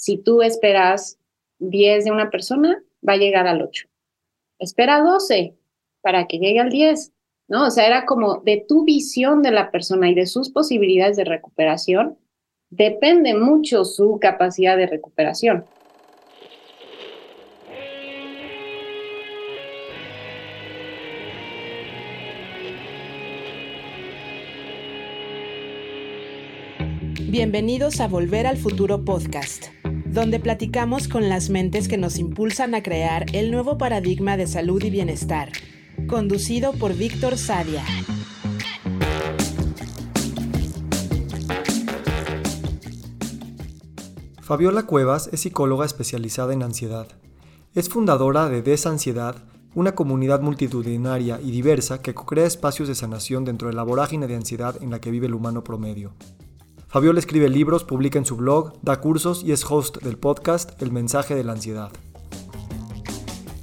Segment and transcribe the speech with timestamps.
[0.00, 1.18] si tú esperas
[1.58, 3.86] 10 de una persona, va a llegar al 8.
[4.58, 5.54] Espera 12
[6.00, 7.12] para que llegue al 10,
[7.48, 7.66] ¿no?
[7.66, 11.24] O sea, era como de tu visión de la persona y de sus posibilidades de
[11.24, 12.16] recuperación,
[12.70, 15.66] depende mucho su capacidad de recuperación.
[27.28, 29.66] Bienvenidos a Volver al Futuro Podcast,
[30.12, 34.82] donde platicamos con las mentes que nos impulsan a crear el nuevo paradigma de salud
[34.82, 35.52] y bienestar,
[36.08, 37.84] conducido por Víctor Sadia.
[44.40, 47.06] Fabiola Cuevas es psicóloga especializada en ansiedad.
[47.72, 49.36] Es fundadora de Desansiedad,
[49.76, 54.34] una comunidad multitudinaria y diversa que crea espacios de sanación dentro de la vorágine de
[54.34, 56.14] ansiedad en la que vive el humano promedio.
[56.90, 60.90] Fabiola escribe libros, publica en su blog, da cursos y es host del podcast El
[60.90, 61.92] mensaje de la ansiedad.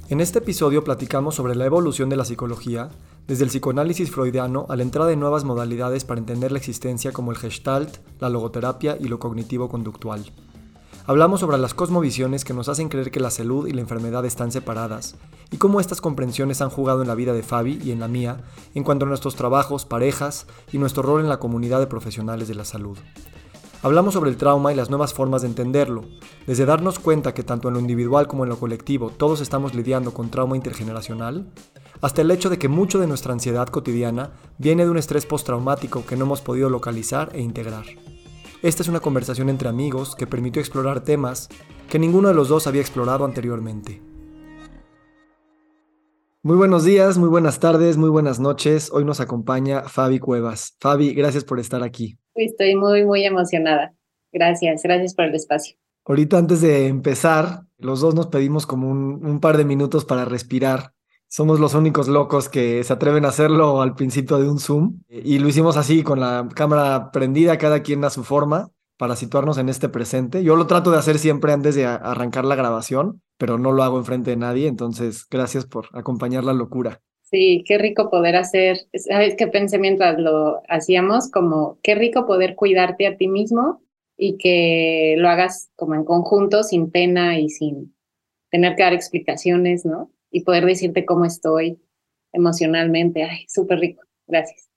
[0.08, 2.88] En este episodio platicamos sobre la evolución de la psicología,
[3.26, 7.30] desde el psicoanálisis freudiano a la entrada de nuevas modalidades para entender la existencia como
[7.30, 10.24] el gestalt, la logoterapia y lo cognitivo-conductual.
[11.08, 14.52] Hablamos sobre las cosmovisiones que nos hacen creer que la salud y la enfermedad están
[14.52, 15.14] separadas
[15.50, 18.42] y cómo estas comprensiones han jugado en la vida de Fabi y en la mía
[18.74, 22.56] en cuanto a nuestros trabajos, parejas y nuestro rol en la comunidad de profesionales de
[22.56, 22.98] la salud.
[23.82, 26.04] Hablamos sobre el trauma y las nuevas formas de entenderlo,
[26.46, 30.12] desde darnos cuenta que tanto en lo individual como en lo colectivo todos estamos lidiando
[30.12, 31.50] con trauma intergeneracional,
[32.02, 36.04] hasta el hecho de que mucho de nuestra ansiedad cotidiana viene de un estrés postraumático
[36.04, 37.86] que no hemos podido localizar e integrar.
[38.60, 41.48] Esta es una conversación entre amigos que permitió explorar temas
[41.88, 44.02] que ninguno de los dos había explorado anteriormente.
[46.42, 48.90] Muy buenos días, muy buenas tardes, muy buenas noches.
[48.92, 50.76] Hoy nos acompaña Fabi Cuevas.
[50.80, 52.18] Fabi, gracias por estar aquí.
[52.34, 53.94] Estoy muy, muy emocionada.
[54.32, 55.76] Gracias, gracias por el espacio.
[56.04, 60.24] Ahorita antes de empezar, los dos nos pedimos como un, un par de minutos para
[60.24, 60.94] respirar
[61.28, 65.00] somos los únicos locos que se atreven a hacerlo al principio de un Zoom.
[65.08, 69.58] Y lo hicimos así, con la cámara prendida, cada quien a su forma, para situarnos
[69.58, 70.42] en este presente.
[70.42, 73.98] Yo lo trato de hacer siempre antes de arrancar la grabación, pero no lo hago
[73.98, 74.66] enfrente de nadie.
[74.66, 77.00] Entonces, gracias por acompañar la locura.
[77.22, 78.78] Sí, qué rico poder hacer.
[78.94, 81.30] ¿Sabes qué pensé mientras lo hacíamos?
[81.30, 83.82] Como qué rico poder cuidarte a ti mismo
[84.16, 87.94] y que lo hagas como en conjunto, sin pena y sin
[88.50, 90.10] tener que dar explicaciones, ¿no?
[90.30, 91.80] Y poder decirte cómo estoy
[92.32, 93.24] emocionalmente.
[93.24, 94.02] Ay, súper rico.
[94.26, 94.68] Gracias.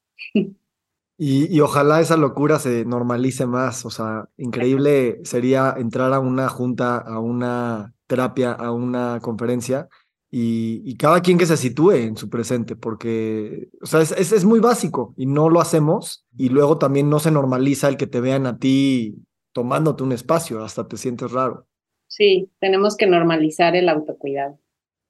[1.23, 3.85] Y, ojalá esa locura se normalice más.
[3.85, 9.88] O sea, increíble sería entrar a una junta, a una terapia, a una conferencia
[10.34, 14.59] y, cada quien que se sitúe en su presente, porque, o sea, es, es, muy
[14.59, 16.25] básico y no lo hacemos.
[16.38, 19.16] Y luego también no se normaliza el que te vean a ti
[19.51, 21.68] tomándote un espacio, hasta te sientes raro.
[22.07, 24.57] Sí, tenemos que normalizar el autocuidado.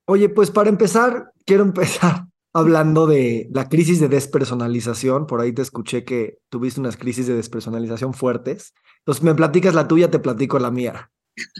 [0.05, 5.27] Oye, pues para empezar, quiero empezar hablando de la crisis de despersonalización.
[5.27, 8.73] Por ahí te escuché que tuviste unas crisis de despersonalización fuertes.
[8.99, 11.11] Entonces, me platicas la tuya, te platico la mía.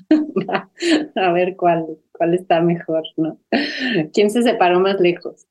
[1.15, 3.39] A ver cuál, cuál está mejor, ¿no?
[4.13, 5.47] ¿Quién se separó más lejos?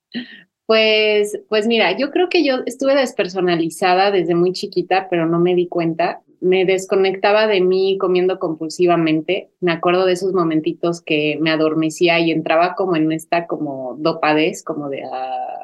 [0.67, 5.57] Pues, pues mira, yo creo que yo estuve despersonalizada desde muy chiquita, pero no me
[5.57, 9.51] di cuenta me desconectaba de mí comiendo compulsivamente.
[9.61, 14.63] Me acuerdo de esos momentitos que me adormecía y entraba como en esta como dopadez,
[14.63, 15.61] como de ah,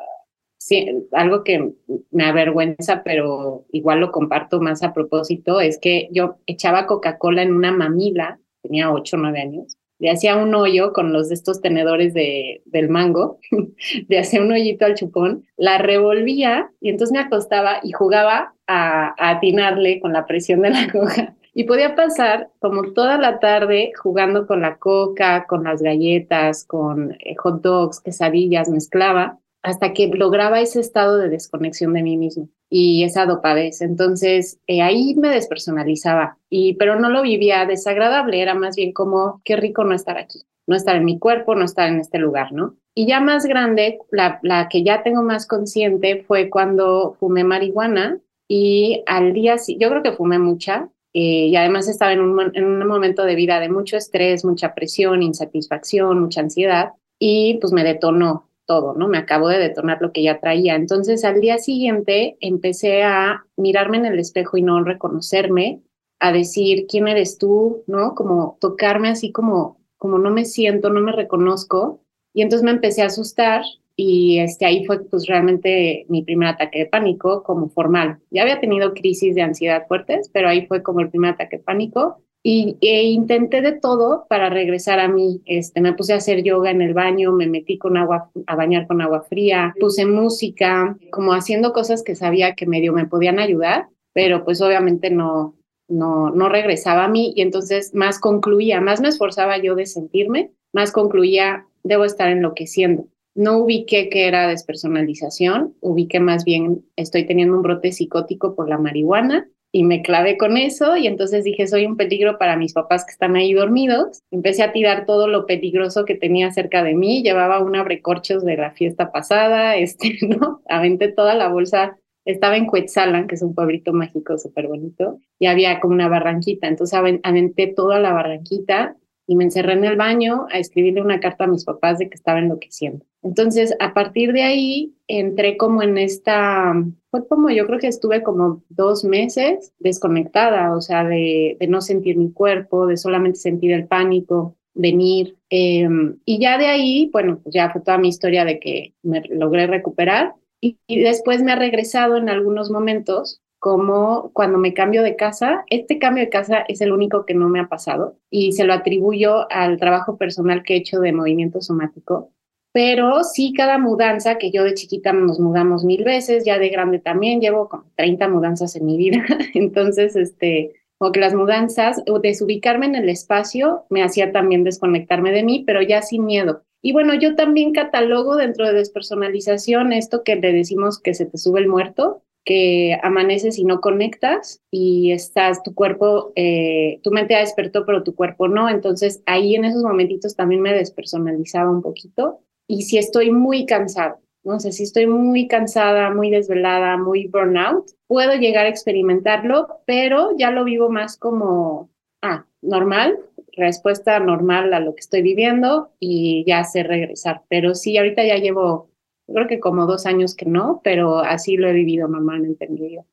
[1.13, 1.73] algo que
[2.11, 7.55] me avergüenza, pero igual lo comparto más a propósito, es que yo echaba Coca-Cola en
[7.55, 12.15] una mamila, tenía ocho, nueve años, le hacía un hoyo con los de estos tenedores
[12.15, 13.39] de, del mango,
[14.09, 19.15] le hacía un hoyito al chupón, la revolvía y entonces me acostaba y jugaba a,
[19.19, 21.35] atinarle con la presión de la coca.
[21.55, 27.13] Y podía pasar como toda la tarde jugando con la coca, con las galletas, con
[27.13, 32.51] eh, hot dogs, quesadillas, mezclaba, hasta que lograba ese estado de desconexión de mí mismo
[32.69, 33.81] y esa dopadez.
[33.81, 39.41] Entonces eh, ahí me despersonalizaba, y, pero no lo vivía desagradable, era más bien como
[39.45, 42.53] qué rico no estar aquí, no estar en mi cuerpo, no estar en este lugar,
[42.53, 42.77] ¿no?
[42.95, 48.19] Y ya más grande, la, la que ya tengo más consciente fue cuando fumé marihuana
[48.49, 52.65] y al día, yo creo que fumé mucha eh, y además estaba en un, en
[52.65, 57.85] un momento de vida de mucho estrés, mucha presión, insatisfacción, mucha ansiedad y pues me
[57.85, 59.09] detonó todo, ¿no?
[59.09, 60.75] Me acabó de detonar lo que ya traía.
[60.75, 65.83] Entonces al día siguiente empecé a mirarme en el espejo y no reconocerme,
[66.19, 67.85] a decir, ¿quién eres tú?
[67.87, 68.15] ¿No?
[68.15, 72.01] Como tocarme así como, como no me siento, no me reconozco.
[72.33, 73.63] Y entonces me empecé a asustar
[73.97, 78.19] y este, ahí fue pues realmente mi primer ataque de pánico como formal.
[78.31, 81.63] Ya había tenido crisis de ansiedad fuertes, pero ahí fue como el primer ataque de
[81.63, 85.43] pánico y e intenté de todo para regresar a mí.
[85.47, 88.87] Este, me puse a hacer yoga en el baño, me metí con agua a bañar
[88.87, 93.89] con agua fría, puse música, como haciendo cosas que sabía que medio me podían ayudar,
[94.13, 95.57] pero pues obviamente no
[95.89, 100.53] no no regresaba a mí y entonces más concluía, más me esforzaba yo de sentirme,
[100.73, 103.09] más concluía debo estar enloqueciendo.
[103.35, 108.79] No ubiqué que era despersonalización, ubiqué más bien estoy teniendo un brote psicótico por la
[108.79, 113.05] marihuana y me clavé con eso y entonces dije, soy un peligro para mis papás
[113.05, 114.23] que están ahí dormidos.
[114.31, 118.57] Empecé a tirar todo lo peligroso que tenía cerca de mí, llevaba un abrecorchos de
[118.57, 120.63] la fiesta pasada, este, ¿no?
[120.69, 125.47] Aventé toda la bolsa, estaba en Cuetzalan, que es un pueblito mágico súper bonito, y
[125.47, 128.97] había como una barranquita, entonces aventé toda la barranquita
[129.29, 132.15] y me encerré en el baño a escribirle una carta a mis papás de que
[132.15, 133.05] estaba enloqueciendo.
[133.27, 136.73] Entonces, a partir de ahí, entré como en esta,
[137.11, 142.17] fue como yo creo que estuve como dos meses desconectada, o sea, de, no sentir
[142.17, 145.37] mi cuerpo, de solamente sentir el pánico, venir.
[145.51, 149.21] Em, y ya de ahí, bueno, pues ya fue toda mi historia de que me
[149.29, 150.35] logré recuperar.
[150.61, 155.99] y después me ha regresado en algunos momentos como cuando me cambio de casa, este
[155.99, 159.51] cambio de casa es el único que no me ha pasado y se lo atribuyo
[159.51, 162.31] al trabajo personal que he hecho de movimiento somático.
[162.77, 166.99] Pero sí, cada mudanza, que yo de chiquita nos mudamos mil veces, ya de grande
[166.99, 169.25] también, llevo como 30 mudanzas en mi vida.
[169.55, 175.33] Entonces, este, o que las mudanzas, o desubicarme en el espacio, me hacía también desconectarme
[175.33, 176.65] de mí, pero ya sin miedo.
[176.83, 181.39] Y bueno, yo también catalogo dentro de despersonalización esto que le decimos que se te
[181.39, 187.37] sube el muerto, que amaneces y no conectas y estás, tu cuerpo, eh, tu mente
[187.37, 188.69] ha despertó, pero tu cuerpo no.
[188.69, 192.43] Entonces ahí en esos momentitos también me despersonalizaba un poquito.
[192.69, 197.91] Y si estoy muy cansada, no sé, si estoy muy cansada, muy desvelada, muy burnout,
[198.07, 201.91] puedo llegar a experimentarlo, pero ya lo vivo más como,
[202.23, 203.19] ah, normal,
[203.53, 207.43] respuesta normal a lo que estoy viviendo y ya sé regresar.
[207.49, 208.91] Pero sí, ahorita ya llevo
[209.27, 212.81] creo que como dos años que no, pero así lo he vivido normalmente en mi
[212.81, 213.05] vida.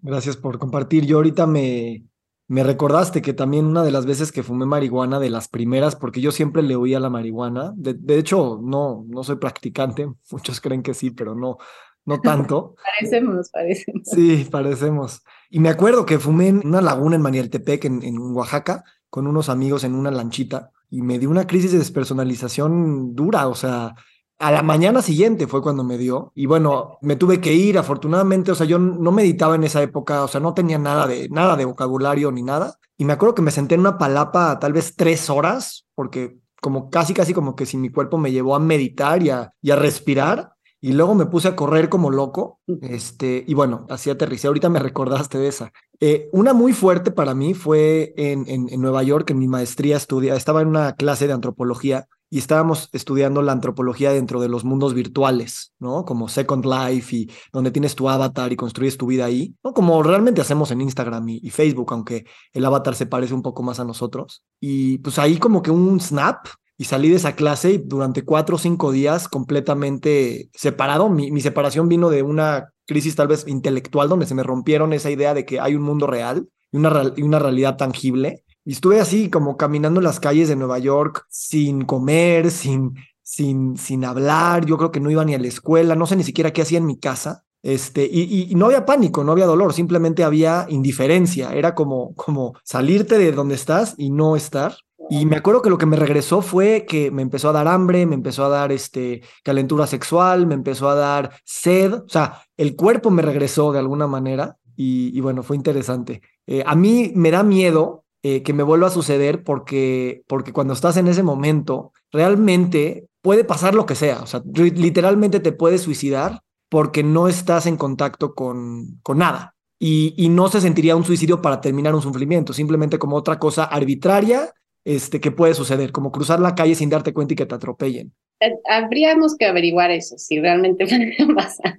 [0.00, 1.06] Gracias por compartir.
[1.06, 2.02] Yo ahorita me,
[2.48, 6.20] me recordaste que también una de las veces que fumé marihuana, de las primeras, porque
[6.20, 10.82] yo siempre le oía la marihuana, de, de, hecho no, no soy practicante, muchos creen
[10.82, 11.58] que sí, pero no,
[12.04, 12.74] no tanto.
[12.98, 14.02] parecemos, parecemos.
[14.04, 15.22] Sí, parecemos.
[15.50, 19.48] Y me acuerdo que fumé en una laguna en Manialtepec, en, en Oaxaca, con unos
[19.48, 23.94] amigos en una lanchita, y me dio una crisis de despersonalización dura, o sea,
[24.42, 28.50] a la mañana siguiente fue cuando me dio y bueno, me tuve que ir afortunadamente,
[28.50, 31.54] o sea, yo no meditaba en esa época, o sea, no tenía nada de nada
[31.54, 34.96] de vocabulario ni nada y me acuerdo que me senté en una palapa tal vez
[34.96, 39.22] tres horas porque como casi casi como que si mi cuerpo me llevó a meditar
[39.22, 43.54] y a, y a respirar y luego me puse a correr como loco, este, y
[43.54, 45.72] bueno, así aterricé, ahorita me recordaste de esa.
[46.00, 49.96] Eh, una muy fuerte para mí fue en, en, en Nueva York, en mi maestría
[49.96, 54.64] estudia, estaba en una clase de antropología y estábamos estudiando la antropología dentro de los
[54.64, 56.06] mundos virtuales, ¿no?
[56.06, 59.74] Como Second Life y donde tienes tu avatar y construyes tu vida ahí, ¿no?
[59.74, 62.24] Como realmente hacemos en Instagram y, Facebook, aunque
[62.54, 64.44] el avatar se parece un poco más a nosotros.
[64.58, 66.46] Y pues ahí como que un snap
[66.78, 71.10] y salí de esa clase durante cuatro o cinco días completamente separado.
[71.10, 75.10] Mi, mi separación vino de una crisis tal vez intelectual donde se me rompieron esa
[75.10, 79.30] idea de que hay un mundo real una, y una realidad tangible y estuve así
[79.30, 84.66] como caminando en las calles de Nueva York sin comer, sin, sin, sin hablar.
[84.66, 86.78] Yo creo que no iba ni a la escuela, no sé ni siquiera qué hacía
[86.78, 87.44] en mi casa.
[87.62, 91.52] Este, y, y, no había pánico, no había dolor, simplemente había indiferencia.
[91.52, 94.76] Era como, como salirte de donde estás y no estar.
[95.10, 98.06] Y me acuerdo que lo que me regresó fue que me empezó a dar hambre,
[98.06, 101.92] me empezó a dar este, calentura sexual, me empezó a dar sed.
[101.94, 106.22] O sea, el cuerpo me regresó de alguna manera y, bueno, fue interesante.
[106.46, 110.74] Eh, a mí me da miedo eh, que me vuelva a suceder porque, porque cuando
[110.74, 114.20] estás en ese momento, realmente puede pasar lo que sea.
[114.22, 119.54] O sea, literalmente te puedes suicidar porque no estás en contacto con, con nada.
[119.78, 123.64] Y, y, no se sentiría un suicidio para terminar un sufrimiento, simplemente como otra cosa
[123.64, 124.52] arbitraria
[124.84, 128.12] este, que puede suceder, como cruzar la calle sin darte cuenta y que te atropellen.
[128.40, 130.84] Eh, habríamos que averiguar eso, si realmente
[131.36, 131.78] pasa,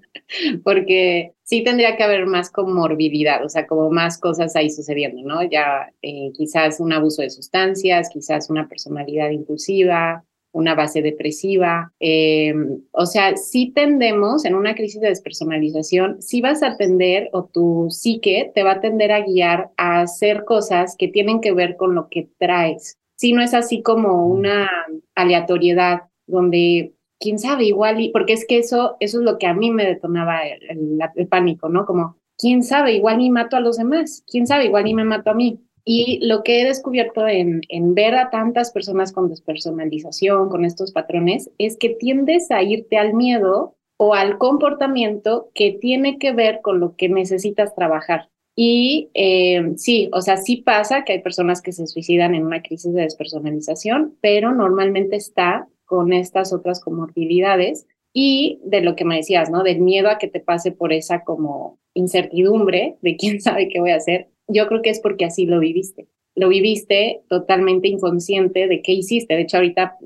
[0.64, 5.44] porque sí tendría que haber más comorbilidad, o sea, como más cosas ahí sucediendo, ¿no?
[5.44, 11.92] Ya eh, quizás un abuso de sustancias, quizás una personalidad impulsiva, una base depresiva.
[12.00, 12.54] Eh,
[12.92, 17.88] o sea, sí tendemos en una crisis de despersonalización, sí vas a tender o tu
[17.90, 21.96] psique te va a tender a guiar a hacer cosas que tienen que ver con
[21.96, 22.98] lo que traes.
[23.16, 24.70] Si no es así como una
[25.16, 29.54] aleatoriedad donde quién sabe, igual, y, porque es que eso, eso es lo que a
[29.54, 31.86] mí me detonaba el, el, pánico, ¿no?
[31.86, 35.32] Como, quién sabe, igual ni mato a los demás, quién sabe, igual ni me mato
[35.32, 35.60] a mí.
[35.86, 37.62] Y lo que he descubierto en,
[37.94, 43.14] ver a tantas personas con despersonalización, con estos patrones, es que tiendes a irte al
[43.14, 48.30] miedo o al comportamiento que tiene que ver con lo que necesitas trabajar.
[48.56, 52.62] Y eh, sí, o sea, sí pasa que hay personas que se suicidan en una
[52.62, 59.18] crisis de despersonalización, pero normalmente está con estas otras comorbilidades y de lo que me
[59.18, 59.64] decías, ¿no?
[59.64, 63.92] Del miedo a que te pase por esa como incertidumbre de quién sabe qué voy
[63.92, 64.30] a hacer.
[64.48, 66.08] Yo creo que es porque así lo viviste.
[66.36, 69.36] Lo viviste totalmente inconsciente de qué hiciste.
[69.36, 69.98] De hecho, ahorita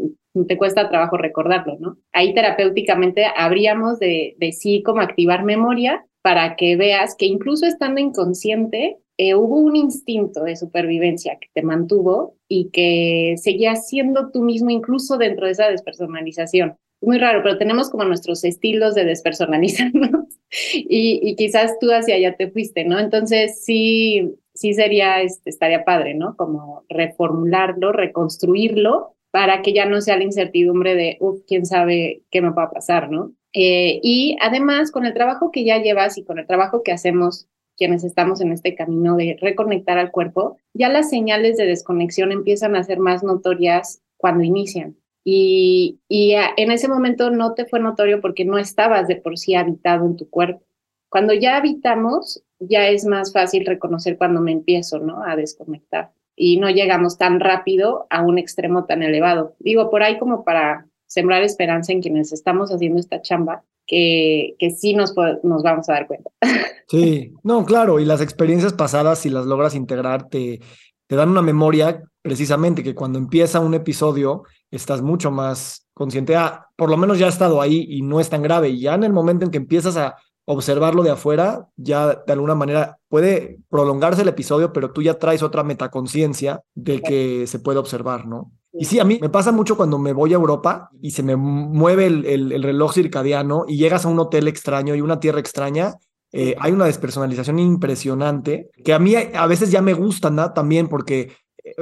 [0.47, 1.97] te cuesta trabajo recordarlo, ¿no?
[2.13, 8.01] Ahí terapéuticamente habríamos de, de sí como activar memoria para que veas que incluso estando
[8.01, 14.43] inconsciente, eh, hubo un instinto de supervivencia que te mantuvo y que seguías siendo tú
[14.43, 16.77] mismo incluso dentro de esa despersonalización.
[17.01, 20.39] Muy raro, pero tenemos como nuestros estilos de despersonalizarnos
[20.73, 22.99] y, quizás tú hacia allá te fuiste, ¿no?
[22.99, 26.35] Entonces sí, sí sería, este, estaría padre, ¿no?
[26.35, 32.41] Como reformularlo, reconstruirlo para que ya no sea la incertidumbre de, uff, quién sabe qué
[32.41, 33.33] me va a pasar, ¿no?
[33.53, 37.47] Eh, y además, con el trabajo que ya llevas y con el trabajo que hacemos
[37.77, 42.75] quienes estamos en este camino de reconectar al cuerpo, ya las señales de desconexión empiezan
[42.75, 44.97] a ser más notorias cuando inician.
[45.29, 49.55] Y, y en ese momento no te fue notorio porque no estabas de por sí
[49.55, 50.63] habitado en tu cuerpo.
[51.09, 55.25] Cuando ya habitamos, ya es más fácil reconocer cuando me empiezo ¿no?
[55.25, 59.53] a desconectar y no llegamos tan rápido a un extremo tan elevado.
[59.59, 64.71] Digo, por ahí como para sembrar esperanza en quienes estamos haciendo esta chamba, que, que
[64.71, 66.29] sí nos, nos vamos a dar cuenta.
[66.89, 70.61] Sí, no, claro, y las experiencias pasadas, si las logras integrar, te,
[71.05, 76.67] te dan una memoria precisamente que cuando empieza un episodio estás mucho más consciente, ah,
[76.75, 79.05] por lo menos ya ha estado ahí y no es tan grave, y ya en
[79.05, 84.23] el momento en que empiezas a observarlo de afuera, ya de alguna manera puede prolongarse
[84.23, 88.51] el episodio, pero tú ya traes otra metaconciencia de que se puede observar, ¿no?
[88.73, 91.37] Y sí, a mí me pasa mucho cuando me voy a Europa y se me
[91.37, 95.95] mueve el, el, reloj circadiano y llegas a un hotel extraño y una tierra extraña.
[96.33, 100.51] Eh, hay una despersonalización impresionante que a mí a veces ya me gusta ¿no?
[100.51, 101.31] también porque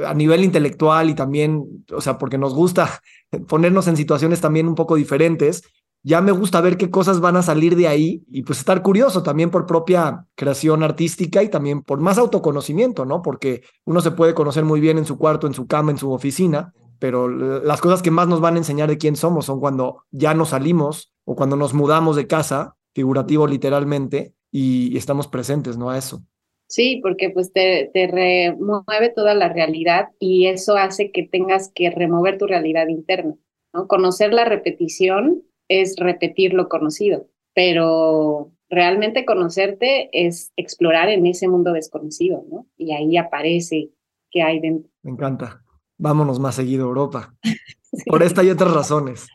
[0.04, 3.00] a nivel intelectual y también, o sea, porque nos gusta
[3.48, 5.62] ponernos en situaciones también un poco diferentes,
[6.02, 9.24] ya me gusta ver qué cosas van a salir de ahí y pues estar curioso
[9.24, 13.22] también por propia creación artística y también por más autoconocimiento, ¿no?
[13.22, 16.12] Porque uno se puede conocer muy bien en su cuarto, en su cama, en su
[16.12, 20.04] oficina, pero las cosas que más nos van a enseñar de quién somos son cuando
[20.12, 25.90] ya nos salimos o cuando nos mudamos de casa, figurativo literalmente, y estamos presentes, ¿no?
[25.90, 26.22] A eso.
[26.68, 31.90] Sí, porque pues te, te remueve toda la realidad y eso hace que tengas que
[31.90, 33.36] remover tu realidad interna,
[33.72, 33.86] ¿no?
[33.86, 41.72] Conocer la repetición es repetir lo conocido, pero realmente conocerte es explorar en ese mundo
[41.72, 42.66] desconocido, ¿no?
[42.76, 43.90] Y ahí aparece
[44.30, 44.90] qué hay dentro.
[45.02, 45.62] Me encanta.
[45.98, 47.34] Vámonos más seguido a Europa.
[48.06, 49.26] Por esta y otras razones.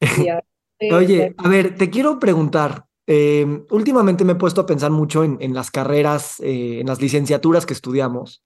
[0.92, 2.84] Oye, a ver, te quiero preguntar.
[3.06, 7.00] Em, últimamente me he puesto a pensar mucho en, en las carreras, eh, en las
[7.00, 8.42] licenciaturas que estudiamos.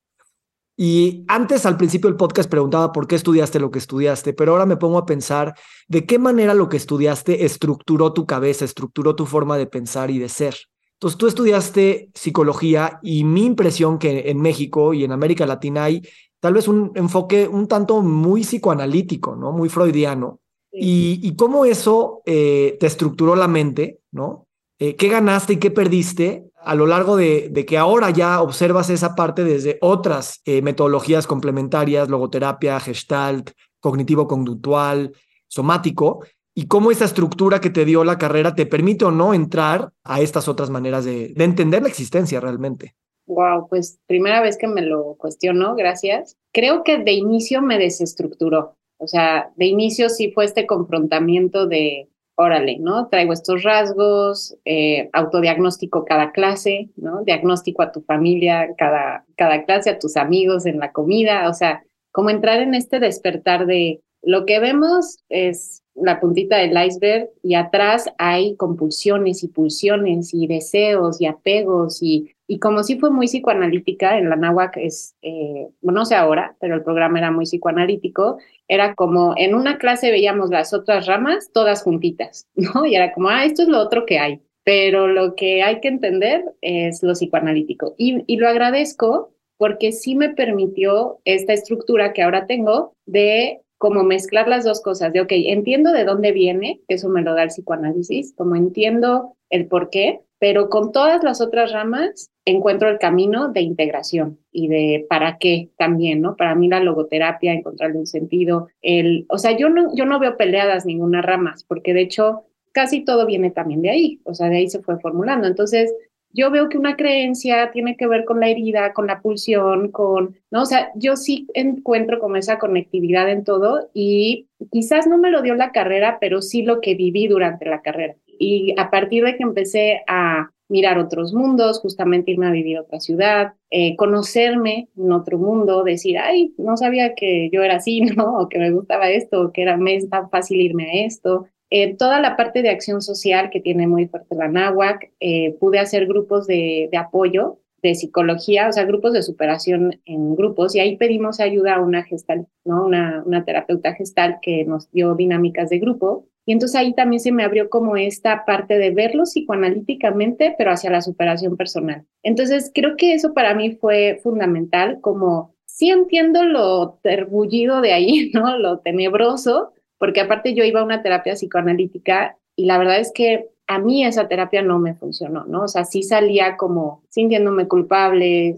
[0.77, 4.65] Y antes, al principio del podcast, preguntaba por qué estudiaste lo que estudiaste, pero ahora
[4.65, 5.55] me pongo a pensar
[5.89, 10.19] de qué manera lo que estudiaste estructuró tu cabeza, estructuró tu forma de pensar y
[10.19, 10.57] de ser.
[10.95, 16.03] Entonces, tú estudiaste psicología y mi impresión que en México y en América Latina hay
[16.41, 19.53] tal vez un enfoque un tanto muy psicoanalítico, ¿no?
[19.53, 20.41] Muy freudiano.
[20.73, 24.47] Y, cómo eso eh, te estructuró la mente, ¿no?
[24.81, 29.15] Eh, ¿Qué ganaste y qué perdiste a lo largo de, que ahora ya observas esa
[29.15, 35.13] parte desde otras eh, metodologías complementarias, logoterapia, gestalt, cognitivo-conductual,
[35.49, 39.93] somático, y cómo esa estructura que te dio la carrera te permite o no entrar
[40.03, 42.95] a estas otras maneras de, entender la existencia realmente.
[43.27, 46.37] Wow, pues primera vez que me lo cuestiono, gracias.
[46.53, 48.77] Creo que de inicio me desestructuró.
[48.97, 53.09] O sea, de inicio sí fue este confrontamiento de órale, ¿no?
[53.09, 57.23] Traigo estos rasgos, eh, autodiagnóstico cada clase, ¿no?
[57.25, 61.83] Diagnóstico a tu familia, cada, cada clase, a tus amigos en la comida, o sea,
[62.13, 67.55] como entrar en este despertar de lo que vemos es la puntita del iceberg y
[67.55, 73.29] atrás hay compulsiones y pulsiones y deseos y apegos y, y como si fue muy
[73.29, 78.39] psicoanalítica, en la náhuac es, eh, no sé ahora, pero el programa era muy psicoanalítico,
[78.67, 82.85] era como en una clase veíamos las otras ramas todas juntitas, ¿no?
[82.87, 85.87] Y era como, ah, esto es lo otro que hay, pero lo que hay que
[85.87, 87.95] entender es lo psicoanalítico.
[87.97, 94.47] Y lo agradezco porque sí me permitió esta estructura que ahora tengo de como mezclar
[94.47, 97.49] las dos cosas, de, ok, entiendo de dónde viene, que eso me lo da el
[97.49, 103.49] psicoanálisis, como entiendo el por qué, pero con todas las otras ramas encuentro el camino
[103.49, 106.37] de integración y de para qué también, ¿no?
[106.37, 110.37] Para mí la logoterapia, encontrarle un sentido, el, o sea, yo no, yo no veo
[110.37, 114.59] peleadas ninguna ramas, porque de hecho casi todo viene también de ahí, o sea, de
[114.59, 115.49] ahí se fue formulando.
[115.49, 115.91] Entonces,
[116.33, 120.37] yo veo que una creencia tiene que ver con la herida, con la pulsión, con,
[120.51, 120.63] ¿no?
[120.63, 125.43] O sea, yo sí encuentro como esa conectividad en todo y quizás no me lo
[125.43, 128.17] dio la carrera, pero sí lo que viví durante la carrera.
[128.27, 132.83] Y a partir de que empecé a mirar otros mundos, justamente irme a vivir a
[132.83, 138.01] otra ciudad, eh, conocerme en otro mundo, decir, ay, no sabía que yo era así,
[138.17, 138.39] ¿no?
[138.39, 141.49] O que me gustaba esto, o que era me es tan fácil irme a esto.
[141.71, 145.79] Eh, toda la parte de acción social que tiene muy fuerte la NAWAC, eh, pude
[145.79, 150.97] hacer grupos de, apoyo de psicología, o sea, grupos de superación en grupos, y ahí
[150.97, 152.85] pedimos ayuda a una gestal, ¿no?
[152.85, 156.27] Una, una terapeuta gestal que nos dio dinámicas de grupo.
[156.45, 160.91] Y entonces ahí también se me abrió como esta parte de verlo psicoanalíticamente, pero hacia
[160.91, 162.05] la superación personal.
[162.23, 168.31] Entonces creo que eso para mí fue fundamental, como sí entiendo lo terbullido de ahí,
[168.35, 168.59] ¿no?
[168.59, 173.51] Lo tenebroso, porque aparte yo iba a una terapia psicoanalítica y la verdad es que
[173.67, 175.65] a mí esa terapia no me funcionó, ¿no?
[175.65, 178.57] O sea, sí salía como sintiéndome culpable,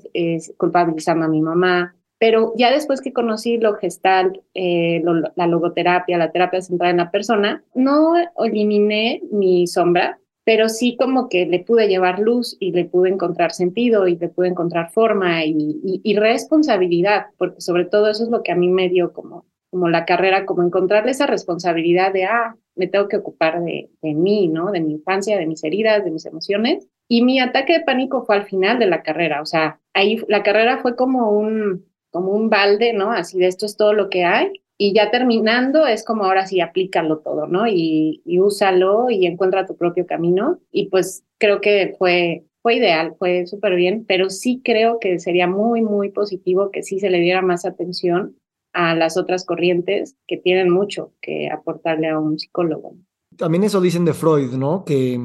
[0.56, 5.02] culpabilizando a mi mamá, pero ya después que conocí lo gestal, eh,
[5.34, 11.28] la logoterapia, la terapia centrada en la persona, no eliminé mi sombra, pero sí como
[11.28, 15.44] que le pude llevar luz y le pude encontrar sentido y le pude encontrar forma
[15.44, 19.44] y, y responsabilidad, porque sobre todo eso es lo que a mí me dio como
[19.72, 24.12] como la carrera, como encontrarle esa responsabilidad de, ah, me tengo que ocupar de, de
[24.12, 24.70] mí, ¿no?
[24.70, 26.86] De mi infancia, de mis heridas, de mis emociones.
[27.08, 30.42] Y mi ataque de pánico fue al final de la carrera, o sea, ahí la
[30.42, 33.12] carrera fue como un, como un balde, ¿no?
[33.12, 34.52] Así de esto es todo lo que hay.
[34.76, 37.66] Y ya terminando es como ahora sí, aplícalo todo, ¿no?
[37.66, 40.58] Y, y úsalo y encuentra tu propio camino.
[40.70, 45.46] Y pues creo que fue, fue ideal, fue súper bien, pero sí creo que sería
[45.46, 48.36] muy, muy positivo que sí se le diera más atención
[48.72, 52.96] a las otras corrientes que tienen mucho que aportarle a un psicólogo.
[53.36, 54.84] También eso dicen de Freud, ¿no?
[54.84, 55.20] Que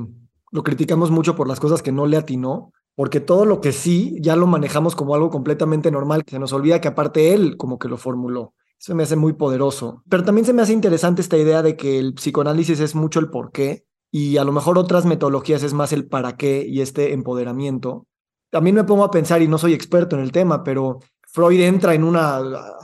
[0.52, 4.18] lo criticamos mucho por las cosas que no le atinó, porque todo lo que sí
[4.22, 7.90] ya lo manejamos como algo completamente normal, se nos olvida que aparte él como que
[7.90, 8.54] lo formuló.
[8.80, 10.04] Eso me hace muy poderoso.
[10.10, 13.30] Pero también se me hace interesante esta idea de que el psicoanálisis es mucho el
[13.30, 17.14] por qué y a lo mejor otras metodologías es más el para qué y este
[17.14, 18.08] empoderamiento.
[18.50, 21.00] También me pongo a pensar, y no soy experto en el tema, pero
[21.38, 22.42] Freud entra en una,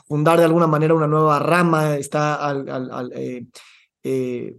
[0.07, 3.47] fundar de alguna manera una nueva rama, está al, eh,
[4.03, 4.57] eh,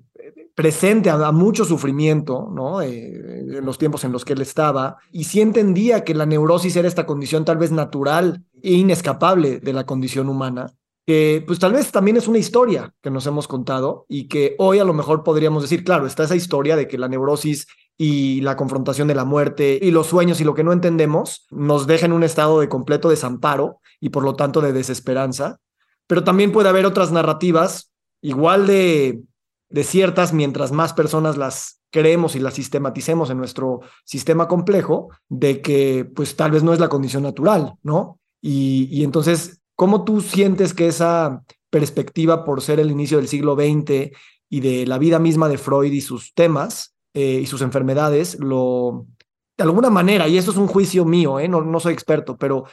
[0.52, 2.82] presente a, mucho sufrimiento, ¿no?
[2.82, 6.74] Eh, en los tiempos en los que él estaba, y sí entendía que la neurosis
[6.74, 10.72] era esta condición tal vez natural e inescapable de la condición humana,
[11.06, 14.80] que pues tal vez también es una historia que nos hemos contado y que hoy
[14.80, 18.56] a lo mejor podríamos decir, claro, está esa historia de que la neurosis y la
[18.56, 22.12] confrontación de la muerte y los sueños y lo que no entendemos nos deja en
[22.12, 25.58] un estado de completo desamparo y por lo tanto de desesperanza.
[26.06, 29.22] Pero también puede haber otras narrativas igual de,
[29.68, 35.60] de ciertas mientras más personas las creemos y las sistematicemos en nuestro sistema complejo, de
[35.60, 38.18] que pues tal vez no es la condición natural, ¿no?
[38.40, 43.54] Y, y entonces, ¿cómo tú sientes que esa perspectiva por ser el inicio del siglo
[43.54, 44.10] XX
[44.48, 49.62] y de la vida misma de Freud y sus temas, eh, y sus enfermedades, de
[49.62, 51.48] alguna manera, y esto es un juicio mío, ¿eh?
[51.48, 52.64] no, no soy experto, pero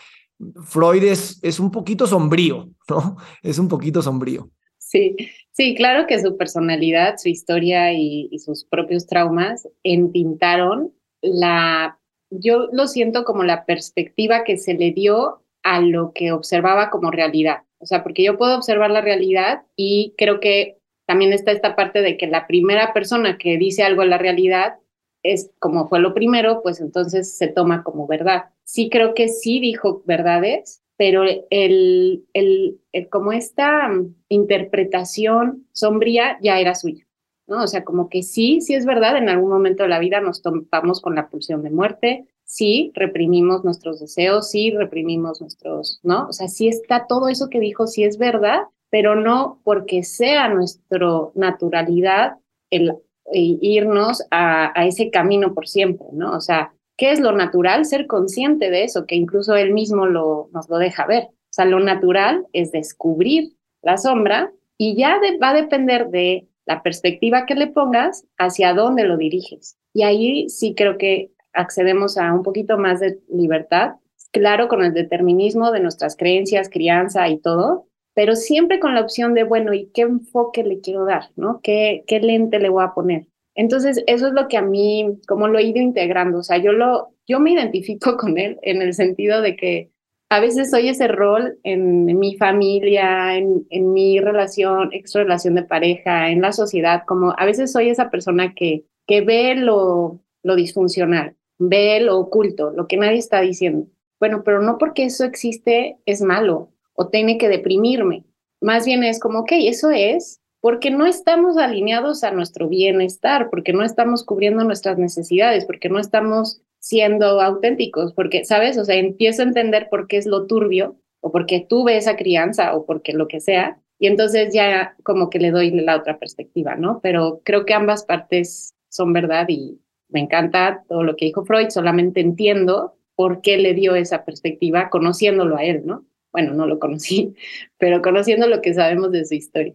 [0.64, 3.18] Freud es, es un poquito sombrío, ¿no?
[3.44, 4.50] Es un poquito sombrío.
[4.78, 5.16] Sí,
[5.52, 11.98] sí, claro que su personalidad, su historia y, sus propios traumas entintaron la,
[12.30, 17.12] yo lo siento como la perspectiva que se le dio a lo que observaba como
[17.12, 17.60] realidad.
[17.78, 20.81] O sea, porque yo puedo observar la realidad y creo que
[21.12, 24.76] también está esta parte de que la primera persona que dice algo en la realidad
[25.24, 28.46] es como fue lo primero, pues entonces se toma como verdad.
[28.64, 33.90] Sí creo que sí dijo verdades, pero el, el, como esta
[34.30, 37.06] interpretación sombría ya era suya,
[37.46, 37.62] ¿no?
[37.62, 40.42] O sea, como que sí, sí es verdad, en algún momento de la vida nos
[40.42, 46.30] topamos con la pulsión de muerte, sí reprimimos nuestros deseos, sí reprimimos nuestros, ¿no?
[46.30, 50.50] O sea, sí está todo eso que dijo, sí es verdad, pero no porque sea
[50.50, 52.34] nuestra naturalidad
[52.70, 52.94] el,
[53.34, 56.34] irnos a, ese camino por siempre, ¿no?
[56.34, 57.86] O sea, ¿qué es lo natural?
[57.86, 61.24] Ser consciente de eso, que incluso él mismo lo, nos lo deja ver.
[61.24, 66.84] O sea, lo natural es descubrir la sombra y ya va a depender de la
[66.84, 69.78] perspectiva que le pongas hacia dónde lo diriges.
[69.94, 73.96] Y ahí sí creo que accedemos a un poquito más de libertad,
[74.32, 77.88] claro, con el determinismo de nuestras creencias, crianza y todo,
[78.22, 81.32] pero siempre con la opción de, bueno, ¿y qué enfoque le quiero dar?
[81.36, 81.60] ¿No?
[81.64, 83.26] ¿Qué, qué lente le voy a poner?
[83.56, 86.72] Entonces, eso es lo que a mí, como lo he ido integrando, o sea, yo
[86.72, 89.90] lo, yo me identifico con él en el sentido de que
[90.30, 95.64] a veces soy ese rol en, mi familia, en, en, mi relación, extra relación de
[95.64, 100.56] pareja, en la sociedad, como a veces soy esa persona que, que ve lo, lo
[100.56, 103.88] disfuncional, ve lo oculto, lo que nadie está diciendo.
[104.20, 106.70] Bueno, pero no porque eso existe es malo
[107.02, 108.26] o tiene que deprimirme.
[108.62, 113.74] Más bien es como, ok, eso es porque no estamos alineados a nuestro bienestar, porque
[113.74, 118.78] no estamos cubriendo nuestras necesidades, porque no estamos siendo auténticos, porque, ¿sabes?
[118.78, 122.76] O sea, empiezo a entender por qué es lo turbio, o porque tuve esa crianza,
[122.76, 126.76] o porque lo que sea, y entonces ya como que le doy la otra perspectiva,
[126.76, 127.00] ¿no?
[127.02, 131.70] Pero creo que ambas partes son verdad y me encanta todo lo que dijo Freud,
[131.70, 136.06] solamente entiendo por qué le dio esa perspectiva conociéndolo a él, ¿no?
[136.32, 137.36] Bueno, no lo conocí,
[137.78, 139.74] pero conociendo lo que sabemos de su historia.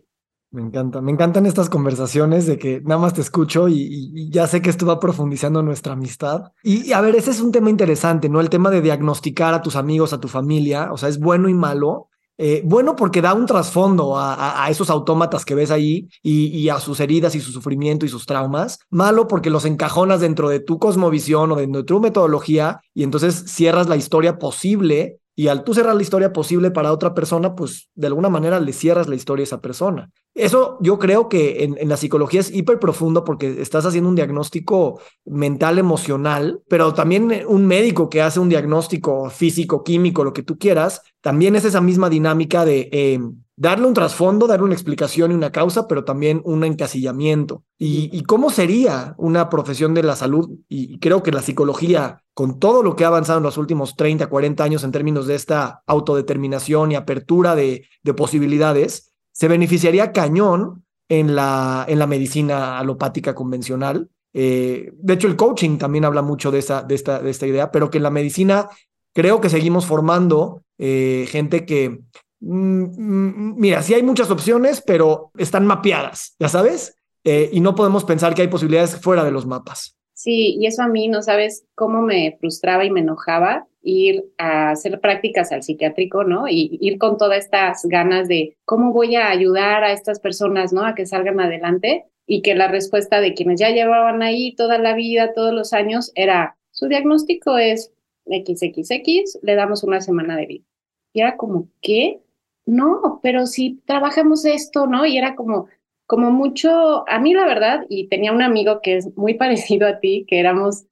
[0.57, 4.63] Me encanta, me encantan estas conversaciones de que nada más te escucho y, ya sé
[4.63, 6.53] que esto va profundizando nuestra amistad.
[6.63, 8.41] Y, a ver, ese es un tema interesante, ¿no?
[8.41, 11.55] El tema de diagnosticar a tus amigos, a tu familia, o sea, es bueno y
[11.55, 12.09] malo.
[12.39, 16.79] Eh, bueno porque da un trasfondo a, esos autómatas que ves ahí y, y, a
[16.79, 18.79] sus heridas y su sufrimiento y sus traumas.
[18.89, 23.45] Malo porque los encajonas dentro de tu cosmovisión o dentro de tu metodología y entonces
[23.47, 27.91] cierras la historia posible y al tú cerrar la historia posible para otra persona, pues
[27.95, 30.11] de alguna manera le cierras la historia a esa persona.
[30.35, 34.99] Eso yo creo que en, la psicología es hiper profundo porque estás haciendo un diagnóstico
[35.27, 40.59] mental, emocional, pero también un médico que hace un diagnóstico físico, químico, lo que tú
[40.59, 43.21] quieras, también es esa misma dinámica de eh,
[43.57, 47.65] darle un trasfondo, darle una explicación y una causa, pero también un encasillamiento.
[47.79, 50.51] ¿Y, cómo sería una profesión de la salud?
[50.69, 54.27] Y creo que la psicología, con todo lo que ha avanzado en los últimos 30,
[54.27, 61.35] 40 años en términos de esta autodeterminación y apertura de, posibilidades, se beneficiaría cañón en
[61.35, 64.11] la, en la medicina alopática convencional.
[64.35, 67.71] Eh, de hecho, el coaching también habla mucho de, esa, de, esta, de esta idea,
[67.71, 68.69] pero que en la medicina
[69.15, 72.01] creo que seguimos formando eh, gente que
[72.41, 78.35] mira, sí hay muchas opciones, pero están mapeadas, ya sabes, eh, y no podemos pensar
[78.35, 79.97] que hay posibilidades fuera de los mapas.
[80.15, 84.71] Sí, y eso a mí no sabes cómo me frustraba y me enojaba ir a
[84.71, 86.49] hacer prácticas al psiquiátrico, ¿no?
[86.49, 90.87] Y ir con todas estas ganas de cómo voy a ayudar a estas personas, ¿no?
[90.87, 94.95] A que salgan adelante y que la respuesta de quienes ya llevaban ahí toda la
[94.95, 97.93] vida, todos los años, era, su diagnóstico es
[98.25, 100.65] XXX, le damos una semana de vida.
[101.13, 102.21] Y era como, ¿qué?
[102.67, 105.07] No, pero si trabajamos esto, ¿no?
[105.07, 105.69] Y era como,
[106.07, 110.01] como mucho, a mí la verdad, y tenía un amigo que es muy parecido a
[110.01, 110.87] ti, que éramos,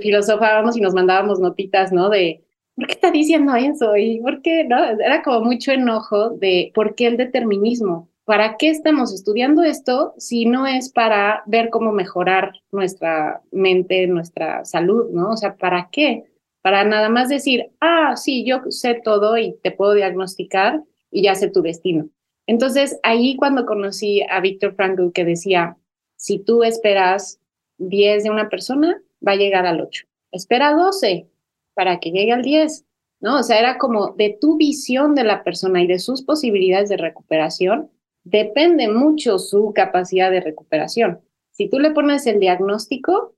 [0.00, 2.08] filosofábamos y nos mandábamos notitas, ¿no?
[2.08, 2.42] De,
[2.74, 3.96] ¿por qué está diciendo eso?
[3.96, 4.82] Y por qué, ¿no?
[4.82, 8.08] Era como mucho enojo de, ¿por qué el determinismo?
[8.24, 14.64] ¿Para qué estamos estudiando esto si no es para ver cómo mejorar nuestra mente, nuestra
[14.64, 15.32] salud, ¿no?
[15.32, 16.24] O sea, ¿para qué?
[16.62, 20.82] Para nada más decir, ah, sí, yo sé todo y te puedo diagnosticar,
[21.14, 22.08] y ya sé tu destino.
[22.46, 25.78] Entonces, ahí cuando conocí a Víctor Frankl que decía,
[26.16, 27.40] si tú esperas
[27.78, 30.06] 10 de una persona, va a llegar al 8.
[30.32, 31.28] Espera 12
[31.74, 32.84] para que llegue al 10,
[33.20, 33.38] ¿no?
[33.38, 36.96] O sea, era como de tu visión de la persona y de sus posibilidades de
[36.96, 37.90] recuperación,
[38.24, 41.20] depende mucho su capacidad de recuperación.
[41.52, 43.36] Si tú le pones el diagnóstico,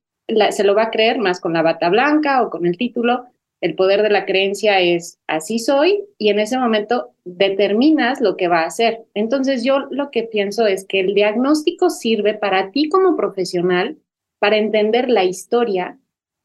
[0.50, 3.26] se lo va a creer más con la bata blanca o con el título,
[3.60, 8.48] el poder de la creencia es así soy y en ese momento determinas lo que
[8.48, 9.04] va a hacer.
[9.14, 13.98] Entonces yo lo que pienso es que el diagnóstico sirve para ti como profesional
[14.38, 15.98] para entender la historia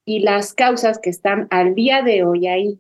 [0.05, 2.79] y las causas que están al día de hoy ahí.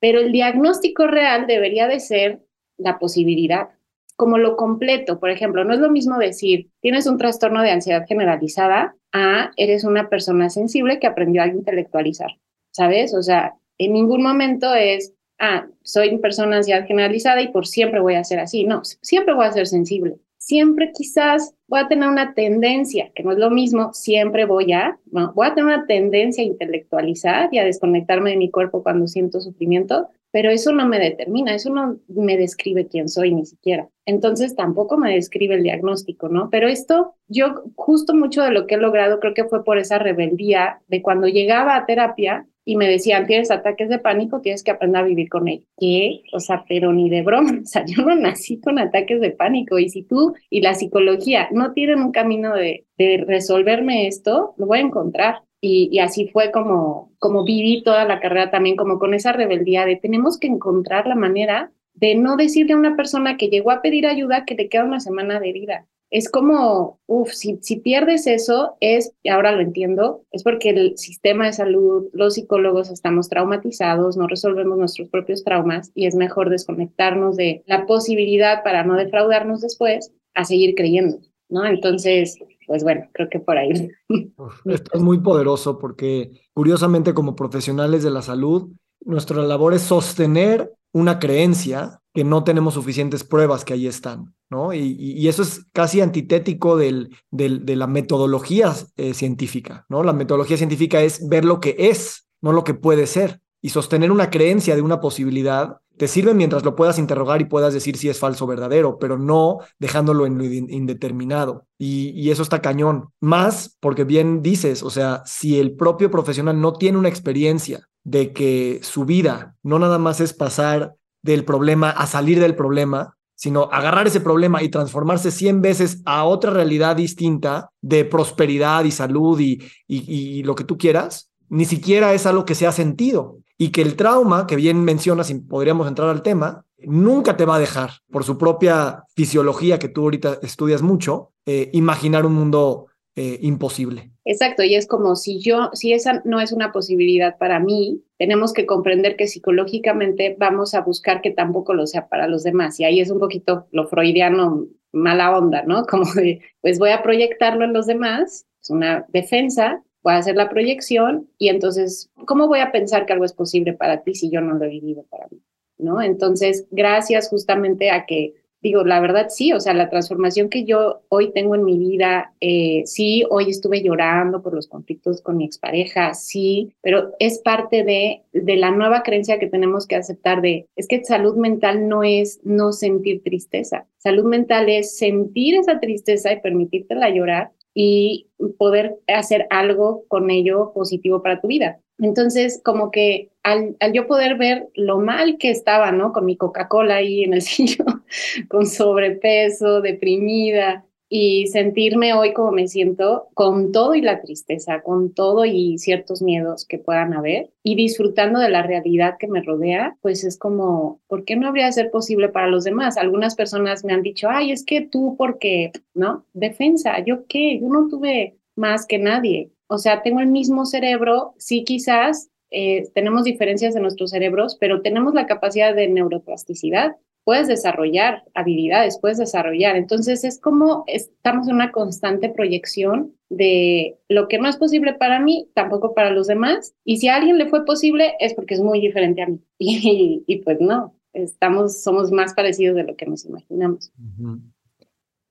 [0.00, 2.40] Pero el diagnóstico real debería de ser
[2.76, 3.68] la posibilidad,
[4.16, 5.20] como lo completo.
[5.20, 9.84] Por ejemplo, no es lo mismo decir, tienes un trastorno de ansiedad generalizada a eres
[9.84, 12.30] una persona sensible que aprendió a intelectualizar.
[12.72, 13.14] ¿Sabes?
[13.14, 18.14] O sea, en ningún momento es, ah, soy persona ansiedad generalizada y por siempre voy
[18.14, 18.64] a ser así.
[18.64, 20.16] No, siempre voy a ser sensible.
[20.36, 24.98] Siempre quizás voy a tener una tendencia, que no es lo mismo, siempre voy a,
[25.06, 29.40] voy a tener una tendencia a intelectualizar y a desconectarme de mi cuerpo cuando siento
[29.40, 33.88] sufrimiento, pero eso no me determina, eso no me describe quién soy ni siquiera.
[34.04, 36.50] Entonces tampoco me describe el diagnóstico, ¿no?
[36.50, 39.98] Pero esto, yo justo mucho de lo que he logrado creo que fue por esa
[39.98, 44.70] rebeldía de cuando llegaba a terapia, y me decían, tienes ataques de pánico, tienes que
[44.70, 45.66] aprender a vivir con ellos.
[45.76, 46.22] ¿Qué?
[46.32, 49.80] O sea, pero ni de broma, o sea, yo no nací con ataques de pánico
[49.80, 54.66] y si tú y la psicología no tienen un camino de, de resolverme esto, lo
[54.66, 55.42] voy a encontrar.
[55.60, 59.84] Y, y, así fue como, como viví toda la carrera también, como con esa rebeldía
[59.84, 63.82] de tenemos que encontrar la manera de no decirle a una persona que llegó a
[63.82, 65.86] pedir ayuda que te queda una semana de herida.
[66.10, 71.52] Es como, uff, si, pierdes eso, es, ahora lo entiendo, es porque el sistema de
[71.52, 77.62] salud, los psicólogos estamos traumatizados, no resolvemos nuestros propios traumas y es mejor desconectarnos de
[77.66, 81.18] la posibilidad para no defraudarnos después a seguir creyendo,
[81.48, 81.64] ¿no?
[81.64, 83.90] Entonces, pues bueno, creo que por ahí.
[84.64, 88.70] Esto es muy poderoso porque curiosamente como profesionales de la salud,
[89.04, 94.34] nuestra labor es sostener una creencia que no tenemos suficientes pruebas que ahí están,
[94.72, 100.02] Y, eso es casi antitético del, de la metodología eh, científica, ¿no?
[100.02, 103.40] La metodología científica es ver lo que es, no lo que puede ser.
[103.62, 107.74] Y sostener una creencia de una posibilidad te sirve mientras lo puedas interrogar y puedas
[107.74, 111.66] decir si es falso o verdadero, pero no dejándolo en lo indeterminado.
[111.78, 113.10] Y, y, eso está cañón.
[113.20, 118.32] Más porque bien dices, o sea, si el propio profesional no tiene una experiencia de
[118.32, 123.70] que su vida no nada más es pasar del problema a salir del problema, sino
[123.72, 129.40] agarrar ese problema y transformarse 100 veces a otra realidad distinta de prosperidad y salud
[129.40, 133.38] y, y, lo que tú quieras, ni siquiera es algo que sea sentido.
[133.56, 137.56] Y que el trauma, que bien mencionas y podríamos entrar al tema, nunca te va
[137.56, 142.88] a dejar, por su propia fisiología que tú ahorita estudias mucho, eh, imaginar un mundo
[143.16, 144.12] eh, imposible.
[144.24, 148.52] Exacto, y es como si yo, si esa no es una posibilidad para mí, tenemos
[148.52, 152.78] que comprender que psicológicamente vamos a buscar que tampoco lo sea para los demás.
[152.78, 155.86] Y ahí es un poquito lo freudiano, mala onda, ¿no?
[155.90, 160.36] Como de, pues voy a proyectarlo en los demás, es una defensa, voy a hacer
[160.36, 164.30] la proyección y entonces, ¿cómo voy a pensar que algo es posible para ti si
[164.30, 165.42] yo no lo he vivido para mí?
[165.78, 166.00] ¿No?
[166.00, 171.02] Entonces, gracias justamente a que digo, la verdad sí, o sea, la transformación que yo
[171.08, 175.44] hoy tengo en mi vida, eh, sí, hoy estuve llorando por los conflictos con mi
[175.44, 180.66] expareja, sí, pero es parte de, de la nueva creencia que tenemos que aceptar de,
[180.76, 186.32] es que salud mental no es no sentir tristeza, salud mental es sentir esa tristeza
[186.32, 188.26] y permitírtela llorar y
[188.58, 191.78] poder hacer algo con ello positivo para tu vida.
[192.00, 196.12] Entonces, como que al, yo poder ver lo mal que estaba, ¿no?
[196.12, 198.04] Con mi Coca-Cola ahí en el sillón,
[198.48, 205.12] con sobrepeso, deprimida, y sentirme hoy como me siento, con todo y la tristeza, con
[205.12, 209.96] todo y ciertos miedos que puedan haber, y disfrutando de la realidad que me rodea,
[210.02, 212.96] pues es como, ¿por qué no habría de ser posible para los demás?
[212.96, 216.24] Algunas personas me han dicho, ay, es que tú, porque, ¿no?
[216.32, 217.58] Defensa, ¿yo qué?
[217.60, 219.50] Yo no tuve más que nadie.
[219.70, 224.82] O sea, tengo el mismo cerebro, sí quizás eh, tenemos diferencias en nuestros cerebros, pero
[224.82, 226.96] tenemos la capacidad de neuroplasticidad.
[227.22, 229.76] Puedes desarrollar habilidades, puedes desarrollar.
[229.76, 235.20] Entonces es como estamos en una constante proyección de lo que no es posible para
[235.20, 236.74] mí, tampoco para los demás.
[236.84, 239.40] Y si a alguien le fue posible, es porque es muy diferente a mí.
[240.26, 243.92] Y, pues no, estamos, somos más parecidos de lo que nos imaginamos.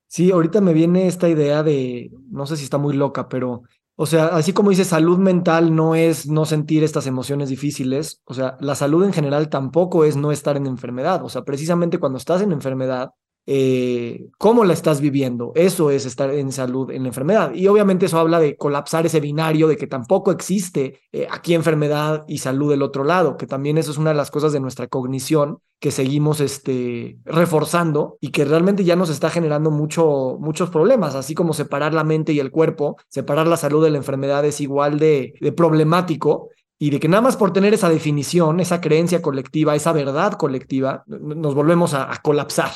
[0.07, 3.63] Sí, ahorita me viene esta idea de, no sé si está muy loca, pero
[4.01, 8.33] o sea, así como dice, salud mental no es no sentir estas emociones difíciles, o
[8.33, 12.17] sea, la salud en general tampoco es no estar en enfermedad, o sea, precisamente cuando
[12.17, 13.09] estás en enfermedad,
[13.51, 15.53] eh, cómo la estás viviendo.
[15.55, 17.51] Eso es estar en salud en la enfermedad.
[17.55, 22.25] Y obviamente eso habla de colapsar ese binario, de que tampoco existe eh, aquí enfermedad
[22.27, 24.85] y salud del otro lado, que también eso es una de las cosas de nuestra
[24.85, 31.15] cognición que seguimos este, reforzando y que realmente ya nos está generando mucho, muchos problemas,
[31.15, 34.61] así como separar la mente y el cuerpo, separar la salud de la enfermedad es
[34.61, 39.73] igual de, problemático y de que nada más por tener esa definición, esa creencia colectiva,
[39.75, 42.73] esa verdad colectiva, nos volvemos a colapsar.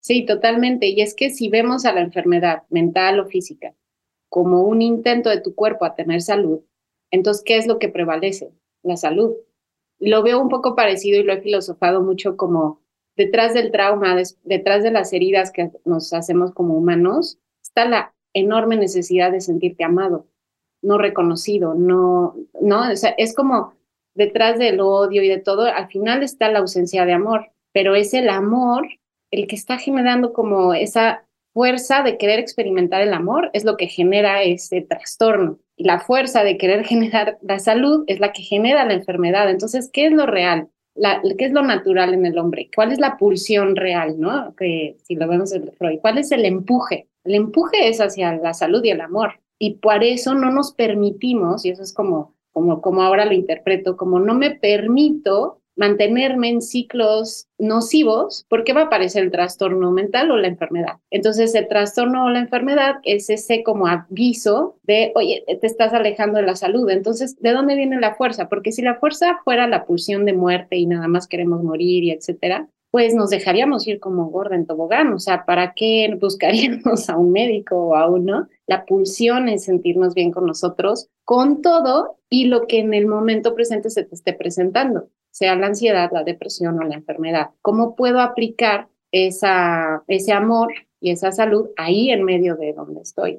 [0.00, 0.86] Sí, totalmente.
[0.86, 3.74] Y es que si vemos a la enfermedad mental o física
[4.28, 6.60] como un intento de tu cuerpo a tener salud,
[7.10, 8.52] entonces, ¿qué es lo que prevalece?
[8.82, 9.34] La salud.
[9.98, 12.80] Lo veo un poco parecido y lo he filosofado mucho como
[13.16, 18.76] detrás del trauma, detrás de las heridas que nos hacemos como humanos, está la enorme
[18.76, 20.26] necesidad de sentirte amado,
[20.82, 23.74] no reconocido, no, no, es como
[24.14, 28.14] detrás del odio y de todo, al final está la ausencia de amor, pero es
[28.14, 28.86] el amor
[29.30, 33.88] el que está generando como esa fuerza de querer experimentar el amor es lo que
[33.88, 35.58] genera ese trastorno.
[35.76, 39.50] Y la fuerza de querer generar la salud es la que genera la enfermedad.
[39.50, 40.68] Entonces, ¿qué es lo real?
[41.38, 42.70] ¿Qué es lo natural en el hombre?
[42.74, 44.18] ¿Cuál es la pulsión real?
[44.18, 44.54] ¿no?
[44.56, 47.08] Que, si lo vemos en Freud, ¿cuál es el empuje?
[47.24, 49.40] El empuje es hacia la salud y el amor.
[49.60, 53.96] Y por eso no nos permitimos, y eso es como, como, como ahora lo interpreto,
[53.96, 60.30] como no me permito mantenerme en ciclos nocivos, porque va a aparecer el trastorno mental
[60.30, 60.96] o la enfermedad.
[61.10, 66.38] Entonces, el trastorno o la enfermedad es ese como aviso de, oye, te estás alejando
[66.38, 66.90] de la salud.
[66.90, 68.48] Entonces, ¿de dónde viene la fuerza?
[68.48, 72.10] Porque si la fuerza fuera la pulsión de muerte y nada más queremos morir y
[72.10, 75.12] etcétera, pues nos dejaríamos ir como gorda en tobogán.
[75.12, 78.48] O sea, ¿para qué buscaríamos a un médico o a uno?
[78.66, 83.54] La pulsión es sentirnos bien con nosotros, con todo y lo que en el momento
[83.54, 87.50] presente se te esté presentando, sea la ansiedad, la depresión o la enfermedad.
[87.62, 93.38] ¿Cómo puedo aplicar esa, ese amor y esa salud ahí en medio de donde estoy?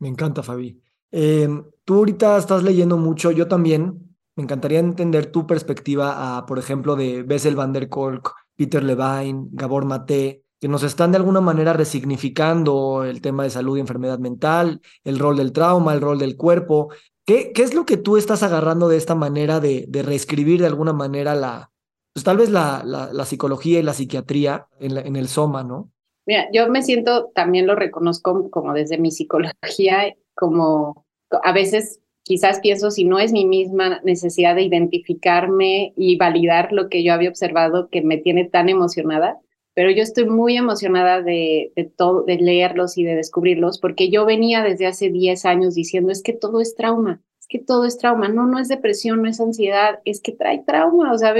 [0.00, 0.80] Me encanta, Fabi.
[1.12, 4.16] Em, tú ahorita estás leyendo mucho, yo también.
[4.34, 9.84] Me encantaría entender tu perspectiva por ejemplo, de Bessel van der Kolk, Peter Levine, Gabor
[9.84, 14.80] Mate, que nos están de alguna manera resignificando el tema de salud y enfermedad mental,
[15.04, 16.88] el rol del trauma, el rol del cuerpo.
[17.28, 21.34] ¿Qué, es lo que tú estás agarrando de esta manera de, reescribir de alguna manera
[21.34, 21.70] la,
[22.14, 25.90] pues tal vez la, la, psicología y la psiquiatría en, en el soma, ¿no?
[26.24, 31.04] Mira, yo me siento, también lo reconozco como desde mi psicología, como
[31.42, 36.88] a veces quizás pienso si no es mi misma necesidad de identificarme y validar lo
[36.88, 39.38] que yo había observado que me tiene tan emocionada,
[39.78, 44.60] pero yo estoy muy emocionada de, todo, de leerlos y de descubrirlos, porque yo venía
[44.60, 48.26] desde hace 10 años diciendo, es que todo es trauma, es que todo es trauma,
[48.26, 51.32] no, no es depresión, no es ansiedad, es que trae trauma, o sea,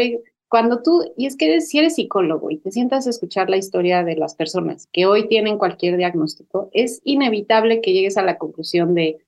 [0.47, 4.05] cuando tú, y es que si eres psicólogo y te sientas a escuchar la historia
[4.05, 8.95] de las personas que hoy tienen cualquier diagnóstico, es inevitable que llegues a la conclusión
[8.95, 9.19] de,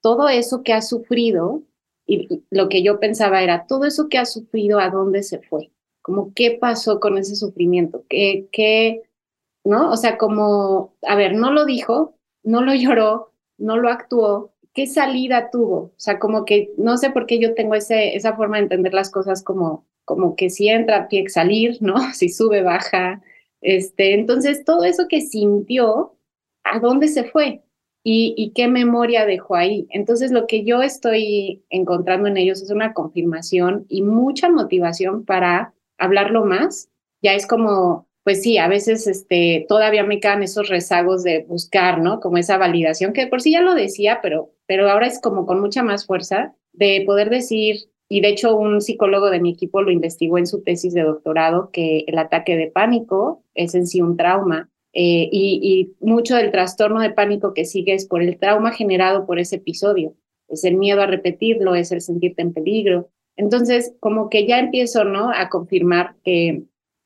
[0.00, 1.64] todo eso que ha sufrido,
[2.06, 5.72] y lo que yo pensaba era, todo eso que ha sufrido, ¿a dónde se fue?
[6.02, 8.04] Como, ¿qué pasó con ese sufrimiento?
[8.08, 9.02] ¿Qué, qué,
[9.64, 9.90] no?
[9.90, 14.86] O sea, como, a ver, no lo dijo, no lo lloró, no lo actuó, ¿qué
[14.86, 15.76] salida tuvo?
[15.76, 18.94] O sea, como que no sé por qué yo tengo ese, esa forma de entender
[18.94, 21.94] las cosas como, como que si entra, tiene que salir, ¿no?
[22.14, 23.22] Si sube, baja.
[23.60, 26.16] Este, entonces, todo eso que sintió,
[26.64, 27.62] ¿a dónde se fue?
[28.02, 29.86] y, qué memoria dejó ahí.
[29.90, 35.74] Entonces, lo que yo estoy encontrando en ellos es una confirmación y mucha motivación para
[36.00, 36.90] hablarlo más.
[37.22, 42.00] Ya es como, pues sí, a veces este, todavía me quedan esos rezagos de buscar,
[42.00, 42.20] ¿no?
[42.20, 45.60] Como esa validación, que por sí ya lo decía, pero, pero ahora es como con
[45.60, 49.90] mucha más fuerza de poder decir, y de hecho un psicólogo de mi equipo lo
[49.90, 54.16] investigó en su tesis de doctorado, que el ataque de pánico es en sí un
[54.16, 59.26] trauma eh, y, mucho del trastorno de pánico que sigue es por el trauma generado
[59.26, 60.14] por ese episodio.
[60.48, 63.10] Es el miedo a repetirlo, es el sentirte en peligro.
[63.40, 65.30] Entonces, como que ya empiezo, ¿no?
[65.30, 66.64] A confirmar que,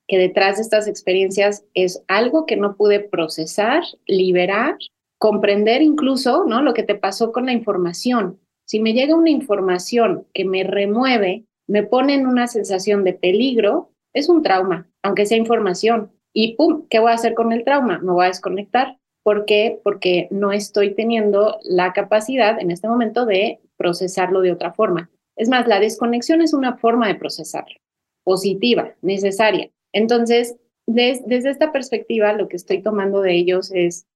[0.09, 4.77] detrás de estas experiencias es algo que no pude procesar, liberar,
[5.18, 6.61] comprender incluso, ¿no?
[6.61, 8.40] Lo que te pasó con la información.
[8.66, 13.90] Si me llega una información que me remueve, me pone en una sensación de peligro,
[14.12, 18.01] es un trauma, aunque sea información y pum, ¿qué voy a hacer con el trauma?
[18.01, 18.99] Me voy a desconectar.
[19.23, 19.79] ¿Por qué?
[19.85, 25.11] Porque no estoy teniendo la capacidad en este momento de procesarlo de otra forma.
[25.37, 27.77] Es más, la desconexión es una forma de procesarlo,
[28.25, 29.70] positiva, necesaria.
[29.92, 34.07] Entonces, desde esta perspectiva, lo que estoy tomando de ellos es,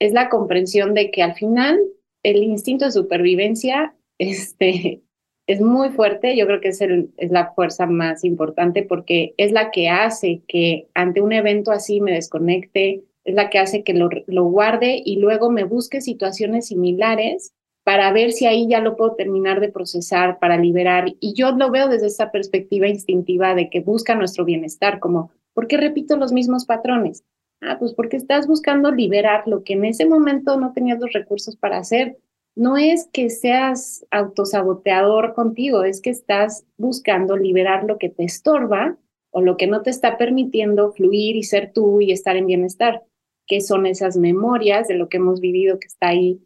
[0.00, 1.80] es la comprensión de que al final
[2.22, 5.02] el instinto de supervivencia este,
[5.46, 9.52] es muy fuerte, yo creo que es, el, es la fuerza más importante porque es
[9.52, 13.94] la que hace que ante un evento así me desconecte, es la que hace que
[13.94, 17.52] lo, lo guarde y luego me busque situaciones similares
[17.86, 21.14] para ver si ahí ya lo puedo terminar de procesar, para liberar.
[21.20, 25.68] Y yo lo veo desde esta perspectiva instintiva de que busca nuestro bienestar, como, ¿por
[25.68, 27.22] qué repito los mismos patrones?
[27.60, 31.56] Ah, pues porque estás buscando liberar lo que en ese momento no tenías los recursos
[31.56, 32.18] para hacer
[32.56, 38.96] no es que seas autosaboteador contigo, es que estás buscando liberar lo que te estorba
[39.30, 43.02] o lo que no te está permitiendo fluir y ser tú y estar en bienestar,
[43.46, 46.40] que son esas memorias de lo que hemos vivido que está ahí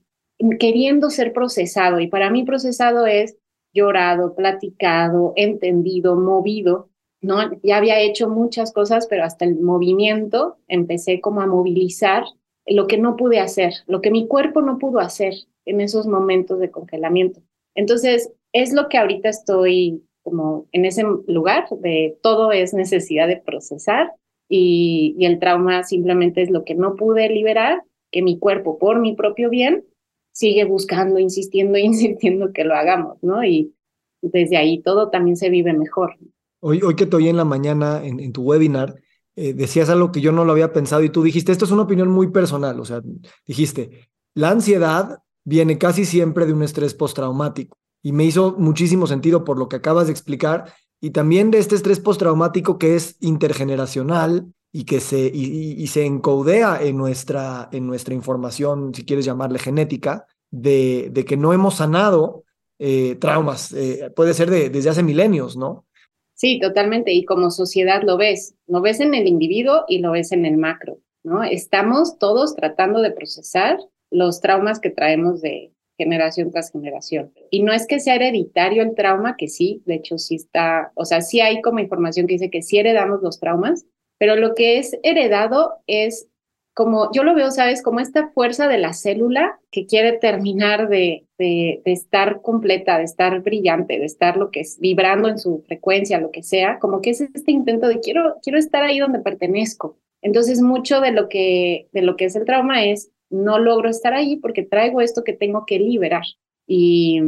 [0.58, 2.00] queriendo ser procesado.
[2.00, 3.36] Y para mí procesado es
[3.72, 6.88] llorado, platicado, entendido, movido.
[7.20, 7.38] ¿no?
[7.62, 12.24] Ya había hecho muchas cosas, pero hasta el movimiento empecé como a movilizar
[12.66, 16.58] lo que no pude hacer, lo que mi cuerpo no pudo hacer en esos momentos
[16.60, 17.42] de congelamiento.
[17.74, 23.38] Entonces, es lo que ahorita estoy como en ese lugar de todo es necesidad de
[23.38, 24.12] procesar
[24.48, 29.14] y, el trauma simplemente es lo que no pude liberar, que mi cuerpo por mi
[29.14, 29.84] propio bien
[30.32, 33.44] sigue buscando, insistiendo, insistiendo que lo hagamos, ¿no?
[33.44, 33.74] Y
[34.22, 36.16] desde ahí todo también se vive mejor.
[36.60, 38.94] Hoy, hoy que te oí en la mañana en, tu webinar,
[39.34, 41.82] eh, decías algo que yo no lo había pensado y tú dijiste, esto es una
[41.82, 43.00] opinión muy personal, o sea,
[43.46, 47.78] dijiste, la ansiedad viene casi siempre de un estrés postraumático.
[48.02, 51.74] Y me hizo muchísimo sentido por lo que acabas de explicar y también de este
[51.74, 58.14] estrés postraumático que es intergeneracional y que se, y, se encodea en nuestra, en nuestra
[58.14, 62.44] información, si quieres llamarle genética, de, de que no hemos sanado
[62.78, 63.72] eh, traumas.
[63.72, 65.86] Eh, puede ser de, desde hace milenios, ¿no?
[66.34, 67.12] Sí, totalmente.
[67.12, 70.56] Y como sociedad lo ves, lo ves en el individuo y lo ves en el
[70.56, 71.42] macro, ¿no?
[71.44, 73.78] Estamos todos tratando de procesar
[74.10, 77.32] los traumas que traemos de generación tras generación.
[77.50, 81.04] Y no es que sea hereditario el trauma, que sí, de hecho sí está, o
[81.04, 83.84] sea, sí hay como información que dice que sí heredamos los traumas,
[84.20, 86.28] pero lo que es heredado es
[86.74, 87.82] como, yo lo veo, ¿sabes?
[87.82, 93.98] Como esta fuerza de la célula que quiere terminar de, estar completa, de estar brillante,
[93.98, 97.22] de estar lo que es vibrando en su frecuencia, lo que sea, como que es
[97.22, 99.96] este intento de quiero, quiero estar ahí donde pertenezco.
[100.20, 104.12] Entonces, mucho de lo que, de lo que es el trauma es no logro estar
[104.12, 106.24] ahí porque traigo esto que tengo que liberar
[106.66, 107.22] y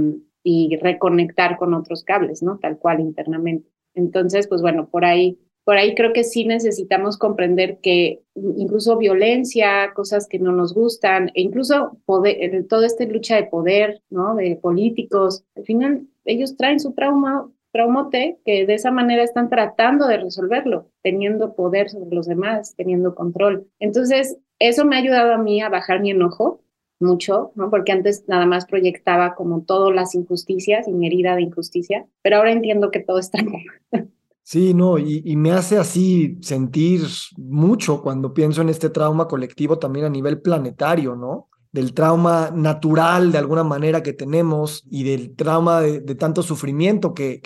[0.83, 2.59] reconectar con otros cables, ¿no?
[2.59, 3.67] Tal cual internamente.
[3.95, 9.93] Entonces, pues bueno, por ahí por ahí creo que sí necesitamos comprender que incluso violencia,
[9.95, 14.35] cosas que no nos gustan, e incluso poder, toda esta lucha de poder, ¿no?
[14.35, 20.07] De políticos, al final ellos traen su trauma, traumote, que de esa manera están tratando
[20.07, 23.67] de resolverlo, teniendo poder sobre los demás, teniendo control.
[23.79, 26.61] Entonces, eso me ha ayudado a mí a bajar mi enojo
[27.01, 27.71] mucho, ¿no?
[27.71, 32.37] Porque antes nada más proyectaba como todas las injusticias y mi herida de injusticia, pero
[32.37, 33.39] ahora entiendo que todo está
[34.45, 40.05] Sí, no, y, me hace así sentir mucho cuando pienso en este trauma colectivo también
[40.05, 41.49] a nivel planetario, ¿no?
[41.71, 47.41] Del trauma natural de alguna manera que tenemos y del trauma de, tanto sufrimiento que,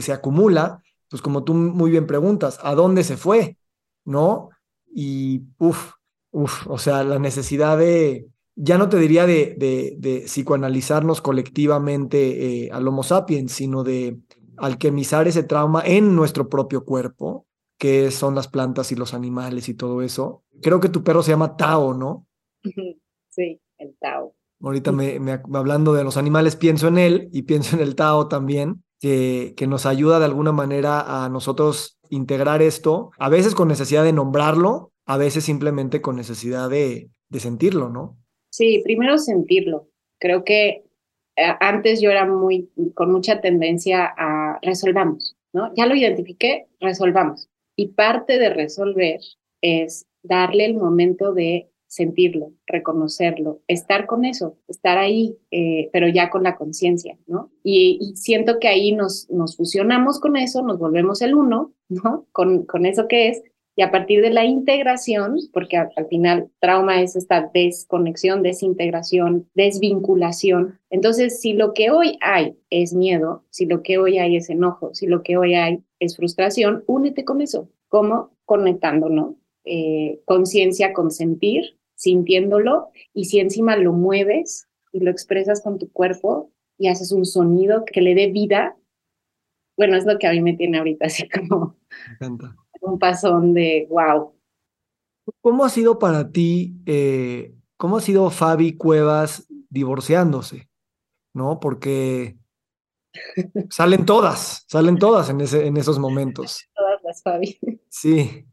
[0.00, 3.58] se acumula, pues como tú muy bien preguntas, ¿a dónde se fue?
[4.04, 4.50] ¿No?
[4.94, 5.94] Y, uff,
[6.30, 12.86] uff, o sea, la necesidad de, ya no te diría de psicoanalizarnos colectivamente eh, al
[12.86, 14.20] Homo sapiens, sino de
[14.60, 17.46] alquimizar ese trauma en nuestro propio cuerpo,
[17.78, 20.44] que son las plantas y los animales y todo eso.
[20.62, 22.26] Creo que tu perro se llama Tao, ¿no?
[23.28, 24.34] Sí, el Tao.
[24.60, 25.18] Ahorita me,
[25.54, 29.66] hablando de los animales, pienso en él y pienso en el Tao también, que, que
[29.66, 34.92] nos ayuda de alguna manera a nosotros integrar esto, a veces con necesidad de nombrarlo,
[35.06, 38.18] a veces simplemente con necesidad de, de sentirlo, ¿no?
[38.50, 39.88] Sí, primero sentirlo.
[40.18, 40.84] Creo que
[41.36, 45.72] antes yo era muy, con mucha tendencia a resolvamos, ¿no?
[45.74, 47.48] Ya lo identifiqué, resolvamos.
[47.76, 49.20] Y parte de resolver
[49.62, 56.30] es darle el momento de sentirlo, reconocerlo, estar con eso, estar ahí, eh, pero ya
[56.30, 57.50] con la conciencia, ¿no?
[57.64, 62.26] Y, siento que ahí nos, nos fusionamos con eso, nos volvemos el uno, ¿no?
[62.30, 63.42] Con, con eso que es,
[63.76, 70.78] y a partir de la integración, porque al, final trauma es esta desconexión, desintegración, desvinculación.
[70.90, 74.94] Entonces, si lo que hoy hay es miedo, si lo que hoy hay es enojo,
[74.94, 77.70] si lo que hoy hay es frustración, únete con eso.
[77.88, 78.30] ¿Cómo?
[78.44, 79.36] Conectándonos.
[79.64, 85.92] Eh, conciencia con sentir, sintiéndolo, y si encima lo mueves y lo expresas con tu
[85.92, 88.76] cuerpo y haces un sonido que le dé vida,
[89.76, 91.76] bueno, es lo que a mí me tiene ahorita así como...
[92.20, 94.34] Me encanta un pasón de wow.
[95.40, 100.68] ¿Cómo ha sido para ti, eh, cómo ha sido Fabi Cuevas divorciándose?
[101.34, 101.60] ¿No?
[101.60, 102.36] Porque
[103.70, 106.66] salen todas, salen todas en, ese, en esos momentos.
[106.74, 107.58] Todas las Fabi.
[107.88, 108.46] Sí.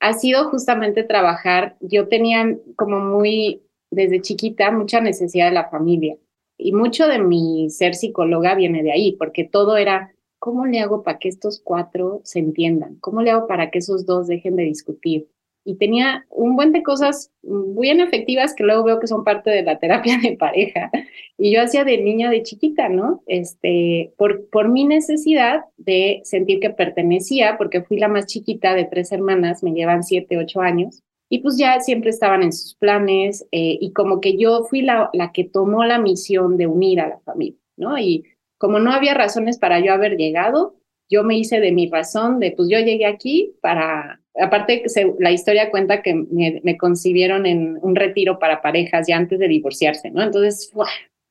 [0.00, 6.16] Ha sido justamente trabajar, yo tenía como muy, desde chiquita, mucha necesidad de la familia.
[6.56, 10.13] Y mucho de mi ser psicóloga viene de ahí, porque todo era
[10.44, 12.96] ¿cómo le hago para que estos cuatro se entiendan?
[12.96, 15.26] ¿Cómo le hago para que esos dos dejen de discutir?
[15.64, 19.62] Y tenía un buen de cosas bien efectivas que luego veo que son parte de
[19.62, 20.90] la terapia de pareja.
[21.38, 23.22] Y yo hacía de niña, de chiquita, ¿no?
[23.26, 28.84] Este, por, por mi necesidad de sentir que pertenecía, porque fui la más chiquita de
[28.84, 31.02] tres hermanas, me llevan siete, ocho años.
[31.30, 35.08] Y pues ya siempre estaban en sus planes eh, y como que yo fui la,
[35.14, 37.96] la que tomó la misión de unir a la familia, ¿no?
[37.96, 38.26] Y
[38.64, 40.76] como no había razones para yo haber llegado,
[41.10, 44.82] yo me hice de mi razón de, pues yo llegué aquí para, aparte
[45.18, 50.10] la historia cuenta que me, concibieron en un retiro para parejas ya antes de divorciarse,
[50.10, 50.22] ¿no?
[50.22, 50.72] Entonces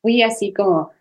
[0.04, 0.92] fui así como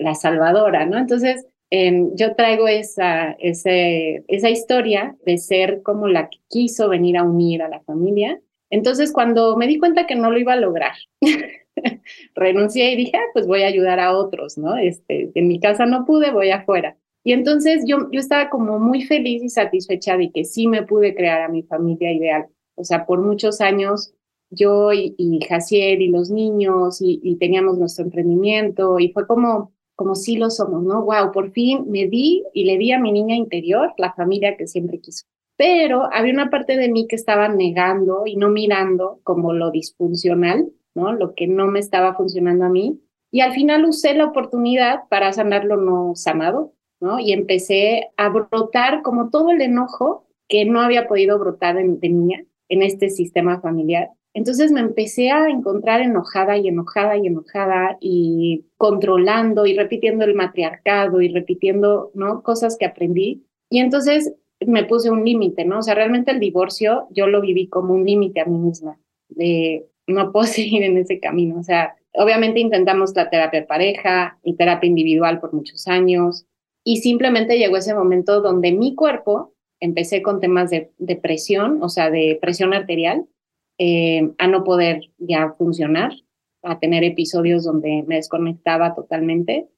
[0.00, 0.98] la salvadora, ¿no?
[0.98, 7.22] Entonces yo traigo esa, ese, esa historia de ser como la que quiso venir a
[7.22, 8.40] unir a la familia.
[8.68, 10.96] Entonces cuando me di cuenta que no lo iba a lograr,
[12.34, 14.76] renuncié y dije, ah, pues voy a ayudar a otros, ¿no?
[14.76, 16.96] Este, en mi casa no pude, voy afuera.
[17.24, 21.14] Y entonces yo, yo estaba como muy feliz y satisfecha de que sí me pude
[21.14, 22.46] crear a mi familia ideal.
[22.74, 24.14] O sea, por muchos años
[24.50, 29.72] yo y, y Jaciel y los niños y, y, teníamos nuestro emprendimiento y fue como,
[29.94, 31.04] como sí lo somos, ¿no?
[31.04, 34.66] Wow, por fin me di y le di a mi niña interior la familia que
[34.66, 35.26] siempre quiso.
[35.56, 40.70] Pero había una parte de mí que estaba negando y no mirando como lo disfuncional
[41.12, 43.00] lo que no me estaba funcionando a mí.
[43.30, 46.72] Y al final usé la oportunidad para sanar lo no sanado.
[47.20, 52.08] Y empecé a brotar como todo el enojo que no había podido brotar de, de
[52.08, 54.10] niña en este sistema familiar.
[54.34, 60.34] Entonces me empecé a encontrar enojada y enojada y enojada y controlando y repitiendo el
[60.34, 62.42] matriarcado y repitiendo, ¿no?
[62.42, 63.44] Cosas que aprendí.
[63.70, 64.34] Y entonces
[64.66, 65.78] me puse un límite, ¿no?
[65.78, 69.86] O sea, realmente el divorcio yo lo viví como un límite a mí misma, de
[70.08, 71.58] no puedo seguir en ese camino.
[71.58, 76.46] O sea, obviamente intentamos la terapia de pareja y terapia individual por muchos años
[76.84, 82.10] y simplemente llegó ese momento donde mi cuerpo, empecé con temas de, depresión, o sea,
[82.10, 83.26] de presión arterial,
[83.78, 86.12] eh, a no poder ya funcionar,
[86.62, 89.68] a tener episodios donde me desconectaba totalmente.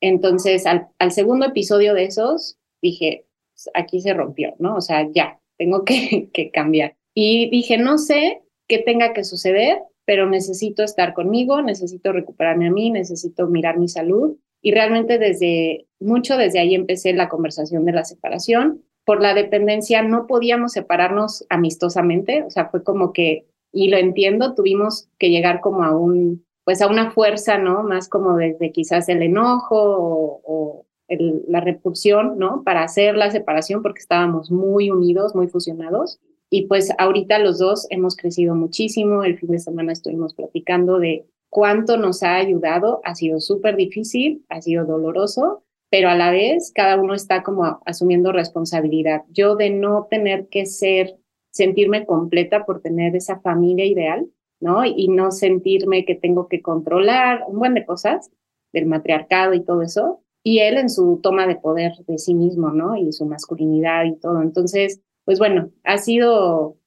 [0.00, 3.26] Entonces, al, segundo episodio de esos, dije,
[3.74, 4.76] aquí se rompió, ¿no?
[4.76, 6.96] O sea, ya, tengo que, que cambiar.
[7.14, 12.70] Y dije, no sé qué tenga que suceder, pero necesito estar conmigo, necesito recuperarme a
[12.70, 14.36] mí, necesito mirar mi salud.
[14.62, 18.82] Y realmente desde mucho desde ahí empecé la conversación de la separación.
[19.04, 24.54] Por la dependencia no podíamos separarnos amistosamente, o sea, fue como que, y lo entiendo,
[24.54, 27.82] tuvimos que llegar como a un, pues a una fuerza, ¿no?
[27.82, 32.62] Más como desde quizás el enojo o, o la repulsión, ¿no?
[32.64, 36.20] Para hacer la separación porque estábamos muy unidos, muy fusionados.
[36.50, 39.22] Y pues ahorita los dos hemos crecido muchísimo.
[39.24, 43.00] El fin de semana estuvimos platicando de cuánto nos ha ayudado.
[43.04, 47.80] Ha sido súper difícil, ha sido doloroso, pero a la vez cada uno está como
[47.84, 49.22] asumiendo responsabilidad.
[49.30, 51.18] Yo de no tener que ser,
[51.50, 54.26] sentirme completa por tener esa familia ideal,
[54.60, 54.84] ¿no?
[54.84, 58.30] Y no sentirme que tengo que controlar un buen de cosas
[58.72, 62.70] del matriarcado y todo eso, y él en su toma de poder de sí mismo,
[62.70, 62.96] ¿no?
[62.96, 64.42] Y su masculinidad y todo.
[64.42, 66.78] Entonces, pues bueno, ha sido,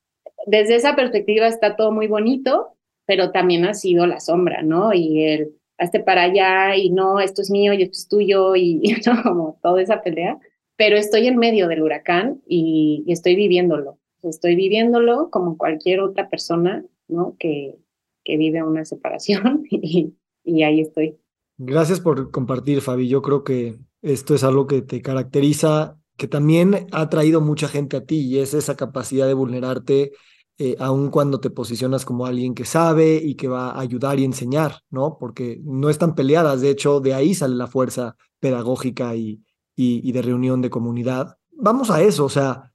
[0.47, 2.69] desde esa perspectiva está todo muy bonito,
[3.05, 4.95] pero también ha sido la sombra, ¿no?
[4.95, 8.81] Y el, hazte para allá y no, esto es mío y esto es tuyo y,
[9.05, 9.21] ¿no?
[9.21, 10.39] como toda esa pelea.
[10.75, 13.99] Pero estoy en medio del huracán y, estoy viviéndolo.
[14.23, 17.35] Estoy viviéndolo como cualquier otra persona, ¿no?
[17.37, 17.77] Que,
[18.23, 21.15] que vive una separación y ahí estoy.
[21.59, 23.07] Gracias por compartir, Fabi.
[23.07, 27.97] Yo creo que esto es algo que te caracteriza, que también ha traído mucha gente
[27.97, 30.11] a ti y es esa capacidad de vulnerarte,
[30.59, 34.23] eh, aun cuando te posicionas como alguien que sabe y que va a ayudar y
[34.23, 35.17] enseñar, ¿no?
[35.19, 39.41] Porque no están peleadas, de hecho, de ahí sale la fuerza pedagógica y,
[39.75, 41.37] y, de reunión de comunidad.
[41.53, 42.71] Vamos a eso, o sea,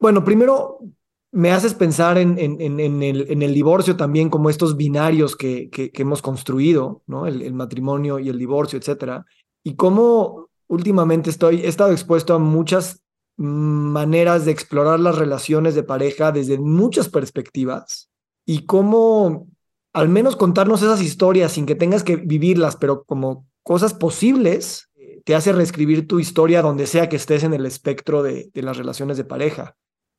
[0.00, 0.78] bueno, primero
[1.32, 5.68] me haces pensar en, en, en, el, en, el, divorcio también como estos binarios que,
[5.68, 7.26] que, que hemos construido, ¿no?
[7.26, 9.26] El, el, matrimonio y el divorcio, etcétera.
[9.62, 13.02] Y cómo últimamente estoy, he estado expuesto a muchas
[13.36, 18.10] maneras de explorar las relaciones de pareja desde muchas perspectivas
[18.46, 19.48] y cómo
[19.92, 24.90] al menos contarnos esas historias sin que tengas que vivirlas, pero como cosas posibles,
[25.24, 28.76] te hace reescribir tu historia donde sea que estés en el espectro de, de las
[28.76, 29.74] relaciones de pareja.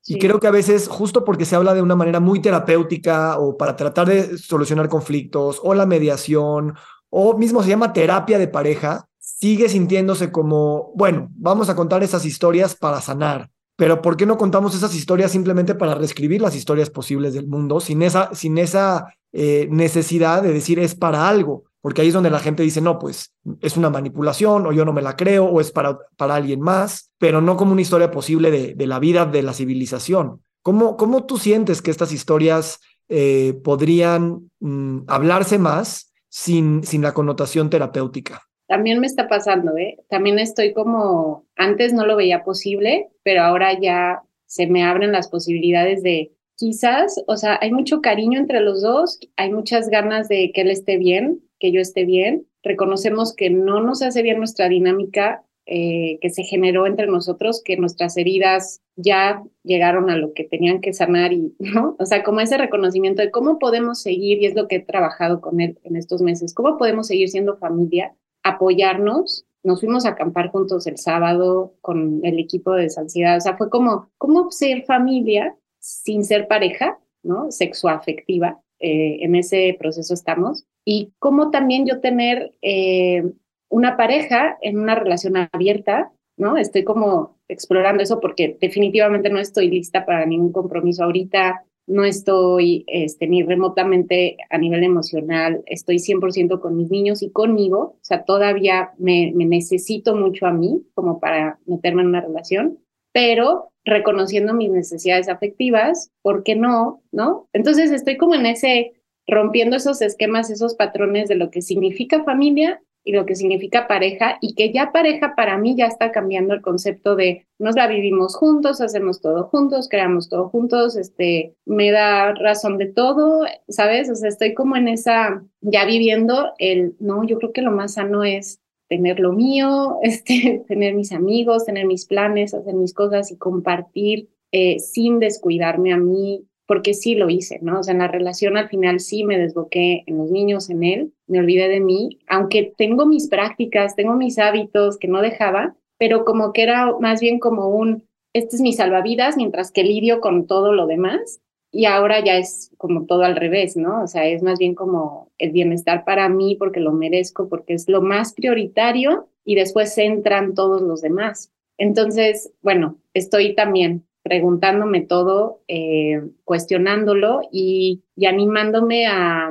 [0.10, 3.58] Y creo que a veces, justo porque se habla de una manera muy terapéutica o
[3.58, 6.76] para tratar de solucionar conflictos o la mediación
[7.10, 9.07] o mismo se llama terapia de pareja,
[9.40, 13.50] sigue sintiéndose como, bueno, vamos a contar esas historias para sanar.
[13.76, 17.80] Pero ¿por qué no contamos esas historias simplemente para reescribir las historias posibles del mundo
[17.80, 21.66] sin esa, sin esa eh, necesidad de decir es para algo?
[21.88, 24.92] porque ahí es donde la gente dice, no, pues es una manipulación o yo no
[24.92, 28.52] me la creo o es para, para alguien más, pero no como una historia posible
[28.52, 30.42] de, de la vida de la civilización.
[30.64, 37.14] ¿Cómo, cómo tú sientes que estas historias eh, podrían mm, hablarse más sin, sin la
[37.14, 38.47] connotación terapéutica?
[38.68, 39.98] También me está pasando, ¿eh?
[40.10, 45.30] También estoy como, antes no lo veía posible, pero ahora ya se me abren las
[45.30, 50.52] posibilidades de quizás, o sea, hay mucho cariño entre los dos, hay muchas ganas de
[50.54, 54.68] que él esté bien, que yo esté bien, reconocemos que no nos hace bien nuestra
[54.68, 60.46] dinámica eh, que se generó entre nosotros, que nuestras heridas ya llegaron a lo que
[60.46, 61.98] tenían que sanar y, ¿no?
[62.00, 65.42] O sea, como ese reconocimiento de cómo podemos seguir, y es lo que he trabajado
[65.42, 68.14] con él en estos meses, cómo podemos seguir siendo familia,
[68.48, 69.46] apoyarnos.
[69.64, 73.38] Nos fuimos a acampar juntos el sábado con el equipo de Sansidad.
[73.38, 77.52] O sea, fue como, ¿cómo ser familia sin ser pareja, ¿no?
[77.52, 78.62] Sexoafectiva.
[78.80, 83.24] Eh, en ese proceso estamos y cómo también yo tener eh,
[83.70, 86.58] una pareja en una relación abierta, ¿no?
[86.58, 92.84] Estoy como explorando eso porque definitivamente no estoy lista para ningún compromiso ahorita, no estoy
[92.88, 98.26] este, ni remotamente a nivel emocional, estoy 100% con mis niños y conmigo, o sea,
[98.26, 102.78] todavía me, me necesito mucho a mí como para meterme en una relación,
[103.14, 107.02] pero reconociendo mis necesidades afectivas, ¿por qué no?
[107.12, 107.48] ¿No?
[107.54, 108.94] Entonces estoy como en ese
[109.26, 114.38] rompiendo esos esquemas, esos patrones de lo que significa familia y lo que significa pareja
[114.42, 118.36] y que ya pareja para mí ya está cambiando el concepto de nos la vivimos
[118.36, 124.10] juntos, hacemos todo juntos, creamos todo juntos, este, me da razón de todo, ¿sabes?
[124.10, 127.94] O sea, estoy como en esa, ya viviendo el, no, yo creo que lo más
[127.94, 133.32] sano es tener lo mío, este, tener mis amigos, tener mis planes, hacer mis cosas
[133.32, 137.80] y compartir eh, sin descuidarme a mí, porque sí lo hice, ¿no?
[137.80, 141.14] O sea, en la relación al final sí me desboqué en los niños, en él,
[141.26, 146.26] me olvidé de mí, aunque tengo mis prácticas, tengo mis hábitos que no dejaba, pero
[146.26, 148.04] como que era más bien como un,
[148.34, 151.42] este es mi salvavidas, mientras que lidio con todo lo demás.
[151.72, 154.04] Y ahora ya es como todo al revés, ¿no?
[154.04, 157.90] O sea, es más bien como el bienestar para mí porque lo merezco, porque es
[157.90, 161.52] lo más prioritario y después entran todos los demás.
[161.78, 169.50] Entonces, bueno, estoy también preguntándome todo, eh, cuestionándolo y, animándome a,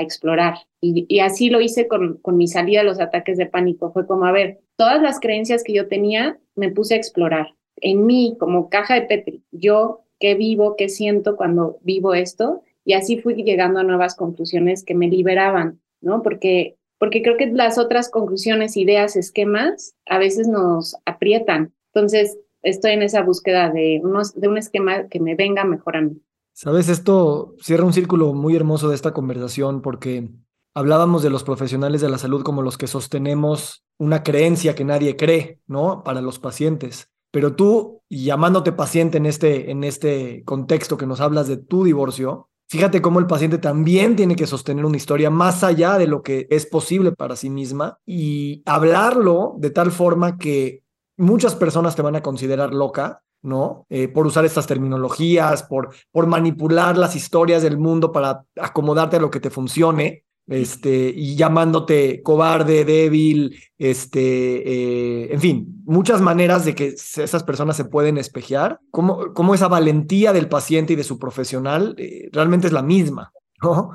[0.00, 0.54] explorar.
[0.80, 3.92] Y, así lo hice con, con mi salida de los ataques de pánico.
[3.92, 7.54] Fue como, a ver, todas las creencias que yo tenía, me puse a explorar.
[7.76, 12.62] En mí, como caja de Petri, yo qué vivo, qué siento cuando vivo esto.
[12.84, 16.20] Y así fui llegando a nuevas conclusiones que me liberaban, ¿no?
[16.22, 21.72] Porque, porque creo que las otras conclusiones, ideas, esquemas, a veces nos aprietan.
[21.94, 26.00] Entonces, estoy en esa búsqueda de, unos, de un esquema que me venga mejor a
[26.02, 26.20] mí.
[26.52, 30.30] Sabes, esto cierra un círculo muy hermoso de esta conversación porque
[30.72, 35.16] hablábamos de los profesionales de la salud como los que sostenemos una creencia que nadie
[35.16, 36.02] cree, ¿no?
[36.04, 37.10] Para los pacientes.
[37.32, 42.48] Pero tú, llamándote paciente en este, en este contexto que nos hablas de tu divorcio,
[42.68, 46.46] fíjate cómo el paciente también tiene que sostener una historia más allá de lo que
[46.50, 50.83] es posible para sí misma y hablarlo de tal forma que
[51.16, 53.86] muchas personas te van a considerar loca, ¿no?
[53.90, 59.20] Eh, por usar estas terminologías, por, por manipular las historias del mundo para acomodarte a
[59.20, 66.64] lo que te funcione, este, y llamándote cobarde, débil, este, eh, en fin, muchas maneras
[66.64, 71.18] de que esas personas se pueden espejear, cómo esa valentía del paciente y de su
[71.18, 73.92] profesional eh, realmente es la misma, ¿no?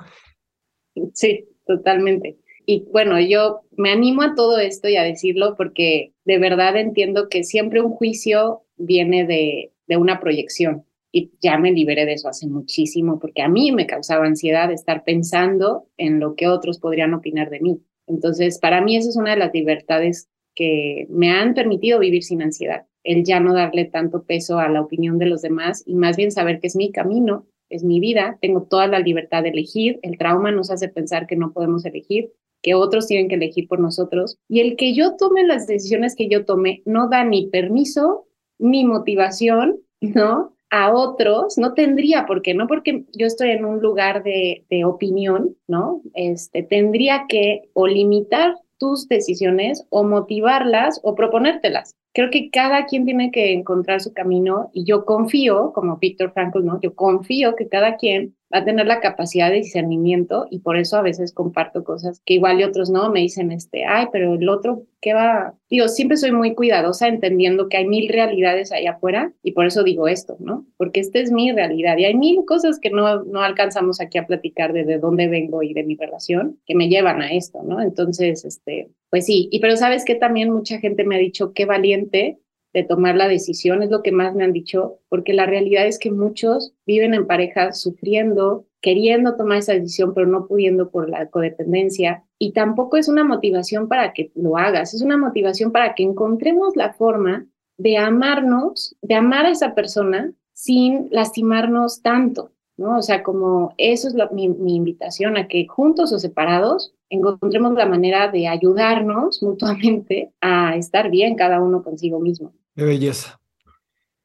[1.13, 2.39] Sí, totalmente.
[2.71, 7.27] Y bueno, yo me animo a todo esto y a decirlo porque de verdad entiendo
[7.27, 12.29] que siempre un juicio viene de, de una proyección y ya me liberé de eso
[12.29, 17.15] hace muchísimo porque a mí me causaba ansiedad estar pensando en lo que otros podrían
[17.15, 17.81] opinar de mí.
[18.05, 22.43] Entonces, para mí esa es una de las libertades que me han permitido vivir sin
[22.43, 26.17] ansiedad, el ya no darle tanto peso a la opinión de los demás y más
[26.17, 29.99] bien saber que es mi camino, es mi vida, tengo toda la libertad de elegir,
[30.03, 33.79] el trauma nos hace pensar que no podemos elegir que otros tienen que elegir por
[33.79, 34.37] nosotros.
[34.47, 38.25] Y el que yo tome las decisiones que yo tome no da ni permiso
[38.57, 40.53] ni motivación, ¿no?
[40.71, 44.85] A otros, no tendría por qué, no porque yo estoy en un lugar de, de
[44.85, 46.03] opinión, ¿no?
[46.13, 51.95] Este, tendría que o limitar tus decisiones o motivarlas o proponértelas.
[52.13, 56.63] Creo que cada quien tiene que encontrar su camino y yo confío, como Víctor Frankl,
[56.63, 56.79] ¿no?
[56.81, 60.97] Yo confío que cada quien va a tener la capacidad de discernimiento y por eso
[60.97, 64.83] a veces comparto cosas que igual otros no, me dicen, este, ay, pero el otro,
[65.01, 65.53] ¿qué va?
[65.69, 69.83] Digo, siempre soy muy cuidadosa entendiendo que hay mil realidades allá afuera y por eso
[69.83, 70.65] digo esto, ¿no?
[70.77, 74.25] Porque esta es mi realidad y hay mil cosas que no, no alcanzamos aquí a
[74.25, 77.81] platicar de, de dónde vengo y de mi relación que me llevan a esto, ¿no?
[77.81, 81.65] Entonces, este, pues sí, y pero sabes que también mucha gente me ha dicho, qué
[81.65, 82.39] valiente
[82.73, 85.99] de tomar la decisión, es lo que más me han dicho, porque la realidad es
[85.99, 91.29] que muchos viven en pareja sufriendo, queriendo tomar esa decisión, pero no pudiendo por la
[91.29, 92.23] codependencia.
[92.37, 96.75] Y tampoco es una motivación para que lo hagas, es una motivación para que encontremos
[96.75, 97.47] la forma
[97.77, 102.97] de amarnos, de amar a esa persona sin lastimarnos tanto, ¿no?
[102.97, 108.29] O sea, como eso es mi, invitación a que juntos o separados encontremos la manera
[108.29, 112.53] de ayudarnos mutuamente a estar bien cada uno consigo mismo.
[112.75, 113.39] Qué belleza,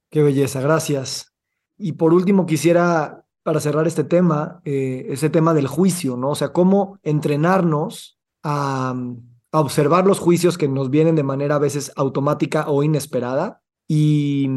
[0.09, 1.35] qué belleza, gracias.
[1.77, 6.31] Y por último quisiera, para cerrar este tema, eh, ese tema del juicio, ¿no?
[6.31, 8.95] O sea, cómo entrenarnos a,
[9.51, 14.49] a observar los juicios que nos vienen de manera a veces automática o inesperada y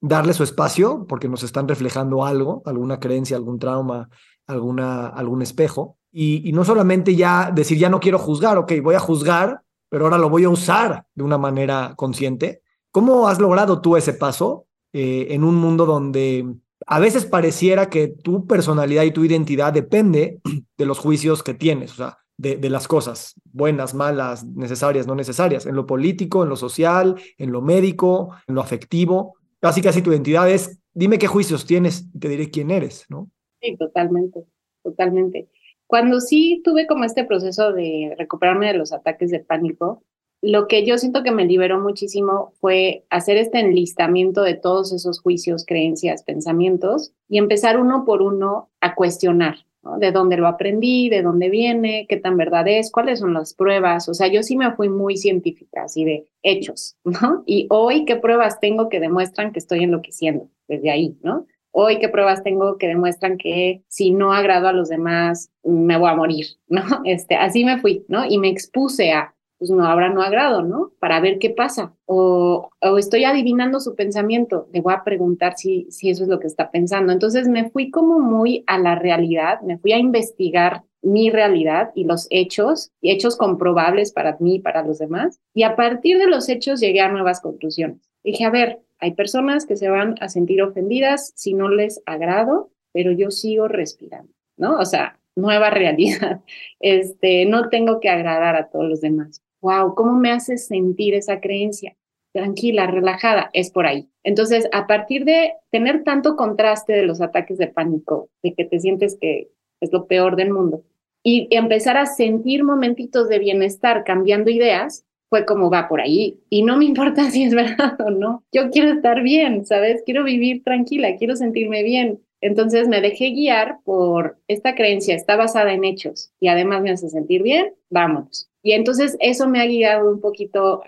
[0.00, 4.08] darle su espacio porque nos están reflejando algo, alguna creencia, algún trauma,
[4.46, 5.98] alguna, algún espejo.
[6.10, 10.18] Y, no solamente ya decir, ya no quiero juzgar, ok, voy a juzgar, pero ahora
[10.18, 12.62] lo voy a usar de una manera consciente.
[12.90, 16.46] ¿Cómo has logrado tú ese paso eh, en un mundo donde
[16.86, 20.40] a veces pareciera que tu personalidad y tu identidad depende
[20.78, 25.16] de los juicios que tienes, o sea, de, de, las cosas, buenas, malas, necesarias, no
[25.16, 29.37] necesarias, en lo político, en lo social, en lo médico, en lo afectivo.
[29.60, 33.30] Casi casi tu identidad es, dime qué juicios tienes y te diré quién eres, ¿no?
[33.60, 34.44] Sí, totalmente,
[34.82, 35.48] totalmente.
[35.86, 40.04] Cuando sí tuve como este proceso de recuperarme de los ataques de pánico,
[40.40, 45.20] lo que yo siento que me liberó muchísimo fue hacer este enlistamiento de todos esos
[45.20, 49.67] juicios, creencias, pensamientos y empezar uno por uno a cuestionar.
[49.98, 54.08] De dónde lo aprendí, de dónde viene, qué tan verdad es, cuáles son las pruebas.
[54.08, 57.42] O sea, yo sí me fui muy científica, así de hechos, ¿no?
[57.46, 60.48] Y hoy, ¿qué pruebas tengo que demuestran que estoy enloqueciendo?
[60.66, 61.46] Desde ahí, ¿no?
[61.70, 66.10] Hoy, ¿qué pruebas tengo que demuestran que si no agrado a los demás, me voy
[66.10, 66.82] a morir, ¿no?
[67.04, 68.24] Este, así me fui, ¿no?
[68.24, 70.92] Y me expuse a, pues no habrá no agrado, ¿no?
[71.00, 71.92] Para ver qué pasa.
[72.06, 76.38] O, o, estoy adivinando su pensamiento, le voy a preguntar si, si eso es lo
[76.38, 77.12] que está pensando.
[77.12, 82.04] Entonces me fui como muy a la realidad, me fui a investigar mi realidad y
[82.04, 85.40] los hechos, hechos comprobables para mí y para los demás.
[85.54, 88.08] Y a partir de los hechos llegué a nuevas conclusiones.
[88.22, 92.70] Dije, a ver, hay personas que se van a sentir ofendidas si no les agrado,
[92.92, 94.78] pero yo sigo respirando, ¿no?
[94.78, 96.42] O sea, nueva realidad.
[96.80, 99.42] Este, no tengo que agradar a todos los demás.
[99.60, 101.96] Wow, ¿cómo me hace sentir esa creencia?
[102.32, 104.08] Tranquila, relajada, es por ahí.
[104.22, 108.78] Entonces, a partir de tener tanto contraste de los ataques de pánico, de que te
[108.78, 109.50] sientes que
[109.80, 110.84] es lo peor del mundo,
[111.22, 116.40] y empezar a sentir momentitos de bienestar cambiando ideas, fue como va por ahí.
[116.48, 118.44] Y no me importa si es verdad o no.
[118.52, 120.02] Yo quiero estar bien, ¿sabes?
[120.04, 122.20] Quiero vivir tranquila, quiero sentirme bien.
[122.40, 127.08] Entonces me dejé guiar por esta creencia, está basada en hechos y además me hace
[127.08, 128.47] sentir bien, vámonos.
[128.62, 130.82] Y entonces eso me ha guiado un poquito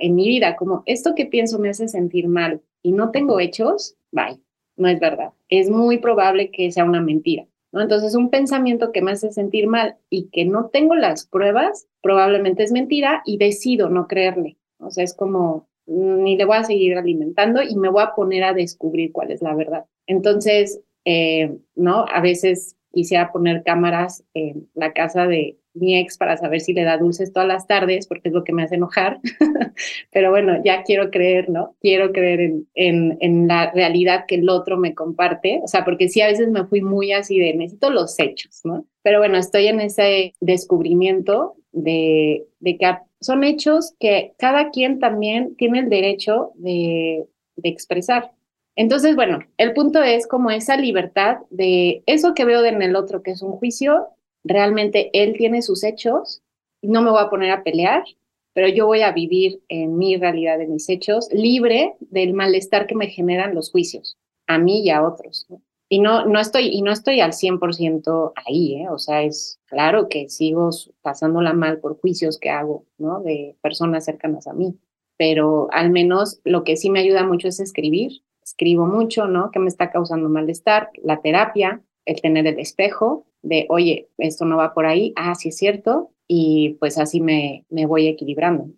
[0.00, 3.96] en mi vida, como esto que pienso me hace sentir mal y no tengo hechos,
[4.12, 4.38] bye,
[4.76, 5.32] no es verdad.
[5.48, 7.46] Es muy probable que sea una mentira.
[7.72, 12.62] Entonces, un pensamiento que me hace sentir mal y que no tengo las pruebas, probablemente
[12.62, 14.56] es mentira y decido no creerle.
[14.78, 18.14] O sea, es como, mm, ni le voy a seguir alimentando y me voy a
[18.14, 19.86] poner a descubrir cuál es la verdad.
[20.06, 22.04] Entonces, eh, ¿no?
[22.12, 26.84] A veces quisiera poner cámaras en la casa de, mi ex para saber si le
[26.84, 29.20] da dulces todas las tardes, porque es lo que me hace enojar.
[30.12, 31.76] Pero bueno, ya quiero creer, ¿no?
[31.80, 35.60] Quiero creer en, en, la realidad que el otro me comparte.
[35.62, 38.86] O sea, porque sí, a veces me fui muy así de necesito los hechos, ¿no?
[39.02, 45.56] Pero bueno, estoy en ese descubrimiento de, de que son hechos que cada quien también
[45.56, 47.24] tiene el derecho de,
[47.56, 48.30] de expresar.
[48.76, 53.22] Entonces, bueno, el punto es como esa libertad de eso que veo en el otro,
[53.22, 54.08] que es un juicio,
[54.42, 56.42] realmente él tiene sus hechos,
[56.82, 58.04] no me voy a poner a pelear,
[58.52, 62.94] pero yo voy a vivir en mi realidad, de mis hechos, libre del malestar que
[62.94, 64.16] me generan los juicios,
[64.46, 65.46] a mí y a otros.
[65.88, 68.88] Y no, no estoy, y no estoy al 100% ahí, ¿eh?
[68.88, 70.70] o sea, es claro que sigo
[71.02, 73.20] pasándola mal por juicios que hago, ¿no?
[73.20, 74.76] De personas cercanas a mí,
[75.16, 79.50] pero al menos lo que sí me ayuda mucho es escribir, escribo mucho, ¿no?
[79.50, 80.90] ¿Qué me está causando malestar?
[81.02, 85.48] La terapia, el tener el espejo, de, oye, esto no va por ahí, ah, sí
[85.48, 88.68] es cierto, y pues así me, me voy equilibrando.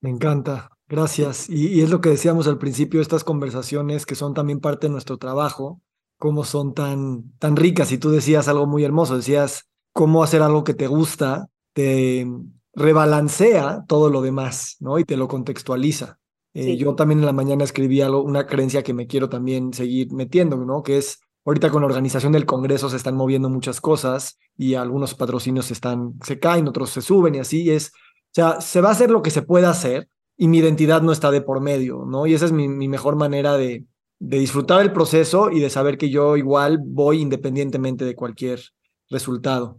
[0.00, 1.48] Me encanta, gracias.
[1.48, 5.18] Y, es lo que decíamos al principio, estas conversaciones que son también parte de nuestro
[5.18, 5.80] trabajo,
[6.18, 7.92] cómo son tan, tan ricas.
[7.92, 12.26] Y tú decías algo muy hermoso, decías cómo hacer algo que te gusta, te
[12.74, 14.98] rebalancea todo lo demás, ¿no?
[14.98, 16.18] Y te lo contextualiza.
[16.58, 20.12] Eh, yo también en la mañana escribí algo, una creencia que me quiero también seguir
[20.12, 20.82] metiendo, ¿no?
[20.82, 25.14] Que es Ahorita con la organización del Congreso se están moviendo muchas cosas y algunos
[25.14, 27.92] patrocinios están, se caen, otros se suben y así es.
[27.94, 31.12] O sea, se va a hacer lo que se pueda hacer y mi identidad no
[31.12, 32.26] está de por medio, ¿no?
[32.26, 33.84] Y esa es mi, mejor manera de,
[34.18, 38.60] de disfrutar el proceso y de saber que yo igual voy independientemente de cualquier
[39.08, 39.78] resultado.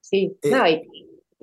[0.00, 0.50] Sí, eh,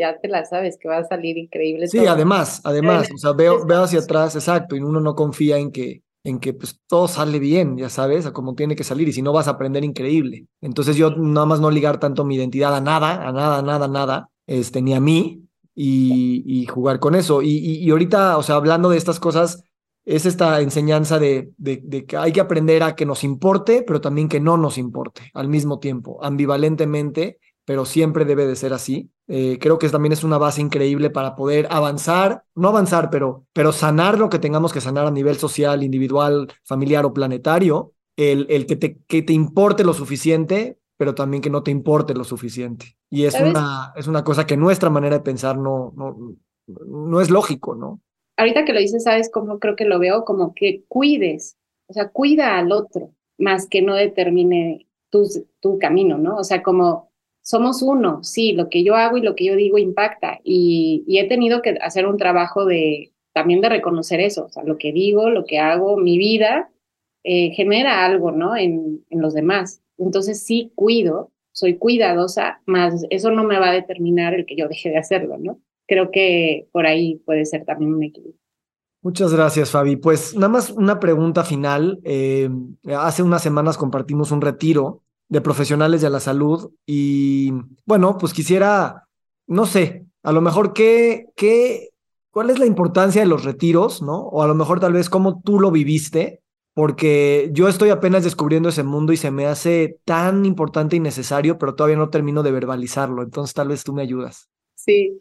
[0.01, 1.87] ya te la sabes que va a salir increíble.
[1.87, 5.71] Sí, además, además, o sea, veo, veo hacia atrás, exacto, y uno no confía en
[5.71, 9.13] que en que pues todo sale bien, ya sabes, a como tiene que salir y
[9.13, 10.45] si no vas a aprender increíble.
[10.61, 14.29] Entonces yo nada más no ligar tanto mi identidad a nada, a nada, nada, nada,
[14.45, 15.43] este, ni a mí
[15.73, 17.41] y, y jugar con eso.
[17.41, 19.63] Y, y, ahorita, o sea, hablando de estas cosas,
[20.05, 24.01] es esta enseñanza de, de, de, que hay que aprender a que nos importe, pero
[24.01, 29.09] también que no nos importe al mismo tiempo, ambivalentemente, pero siempre debe de ser así.
[29.33, 33.71] Eh, creo que también es una base increíble para poder avanzar, no avanzar, pero, pero
[33.71, 38.65] sanar lo que tengamos que sanar a nivel social, individual, familiar o planetario, el, el
[38.65, 42.97] que, te, que te importe lo suficiente, pero también que no te importe lo suficiente.
[43.09, 46.35] Y es, una, es una cosa que nuestra manera de pensar no, no,
[46.67, 48.01] no es lógico, ¿no?
[48.35, 50.25] Ahorita que lo dices, ¿sabes cómo creo que lo veo?
[50.25, 51.55] Como que cuides,
[51.87, 55.23] o sea, cuida al otro, más que no determine tu,
[55.61, 56.35] tu camino, ¿no?
[56.35, 57.10] O sea, como
[57.41, 61.27] somos uno, sí, lo que yo hago y lo que yo digo impacta y, he
[61.27, 65.29] tenido que hacer un trabajo de también de reconocer eso, o sea, lo que digo,
[65.29, 66.69] lo que hago, mi vida
[67.23, 68.57] eh, genera algo, ¿no?
[68.57, 69.81] En, los demás.
[69.97, 74.67] Entonces sí cuido, soy cuidadosa, más eso no me va a determinar el que yo
[74.67, 75.59] deje de hacerlo, ¿no?
[75.87, 78.39] Creo que por ahí puede ser también un equilibrio.
[79.01, 79.95] Muchas gracias, Fabi.
[79.95, 81.99] Pues nada más una pregunta final.
[82.03, 82.49] Eh,
[82.97, 87.53] hace unas semanas compartimos un retiro de profesionales de la salud y
[87.85, 89.07] bueno, pues quisiera,
[89.47, 91.91] no sé, a lo mejor qué, qué,
[92.31, 94.19] cuál es la importancia de los retiros, ¿no?
[94.19, 96.41] O a lo mejor tal vez cómo tú lo viviste,
[96.73, 101.57] porque yo estoy apenas descubriendo ese mundo y se me hace tan importante y necesario,
[101.57, 103.23] pero todavía no termino de verbalizarlo.
[103.23, 104.49] Entonces tal vez tú me ayudas.
[104.75, 105.17] Sí,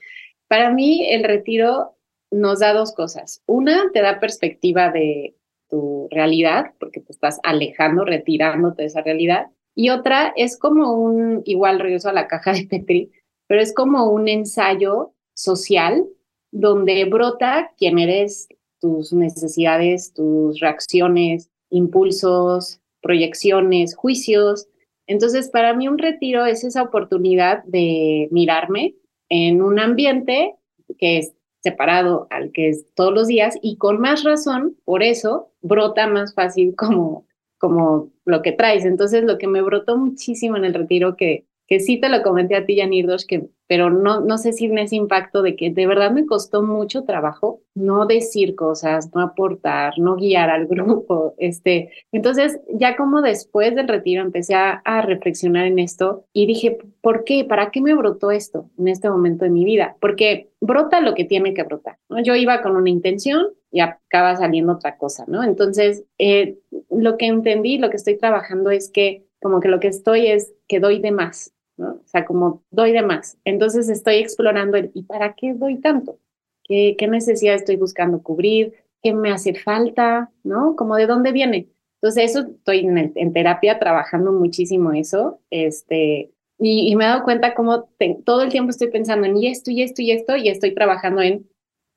[0.49, 1.95] para mí el retiro
[2.33, 3.45] nos da dos cosas.
[3.47, 5.37] Una, te da perspectiva de
[5.69, 9.47] tu realidad, porque te estás alejando, retirándote de esa realidad.
[9.81, 13.11] Y otra es como un, igual regreso a la caja de Petri,
[13.47, 16.07] pero es como un ensayo social
[16.51, 18.47] donde brota quién eres,
[18.79, 24.69] tus necesidades, tus reacciones, impulsos, proyecciones, juicios.
[25.07, 28.97] Entonces, para mí un retiro es esa oportunidad de mirarme
[29.31, 30.57] en un ambiente
[30.99, 35.53] que es separado al que es todos los días y con más razón, por eso
[35.63, 37.25] brota más fácil como,
[37.61, 38.85] como lo que traes.
[38.85, 42.57] Entonces, lo que me brotó muchísimo en el retiro, que, que sí te lo comenté
[42.57, 45.87] a ti, Janirdos, que pero no, no sé si en ese impacto de que de
[45.87, 51.35] verdad me costó mucho trabajo no decir cosas, no aportar, no guiar al grupo.
[51.39, 57.23] Este, entonces, ya como después del retiro empecé a, reflexionar en esto y dije, ¿por
[57.23, 57.45] qué?
[57.45, 59.97] ¿Para qué me brotó esto en este momento de mi vida?
[60.01, 61.97] Porque brota lo que tiene que brotar.
[62.25, 65.45] Yo iba con una intención y acaba saliendo otra cosa, ¿no?
[65.45, 66.59] Entonces, eh,
[66.91, 70.53] lo que entendí, lo que estoy trabajando es que como que lo que estoy es
[70.69, 73.39] que doy de más, o sea, como doy de más.
[73.45, 76.19] Entonces estoy explorando el, ¿y para qué doy tanto?
[76.65, 78.75] ¿Qué, qué necesidad estoy buscando cubrir?
[79.03, 80.31] ¿Qué me hace falta?
[80.43, 80.77] ¿No?
[80.77, 81.69] Como de dónde viene.
[82.03, 87.55] Entonces eso estoy en, en terapia trabajando muchísimo eso, este, y, me he dado cuenta
[87.55, 87.89] como
[88.25, 91.23] todo el tiempo estoy pensando en y esto y esto y esto y estoy trabajando
[91.23, 91.49] en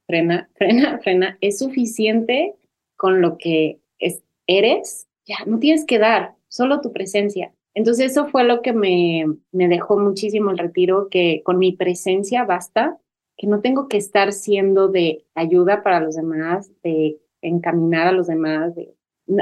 [0.07, 1.37] frena, frena, frena.
[1.41, 2.55] Es suficiente
[2.95, 7.53] con lo que es, eres, ya no tienes que dar, solo tu presencia.
[7.73, 12.43] Entonces eso fue lo que me, me dejó muchísimo el retiro, que con mi presencia
[12.45, 12.99] basta,
[13.35, 18.27] que no tengo que estar siendo de ayuda para los demás, de encaminar a los
[18.27, 18.95] demás, de,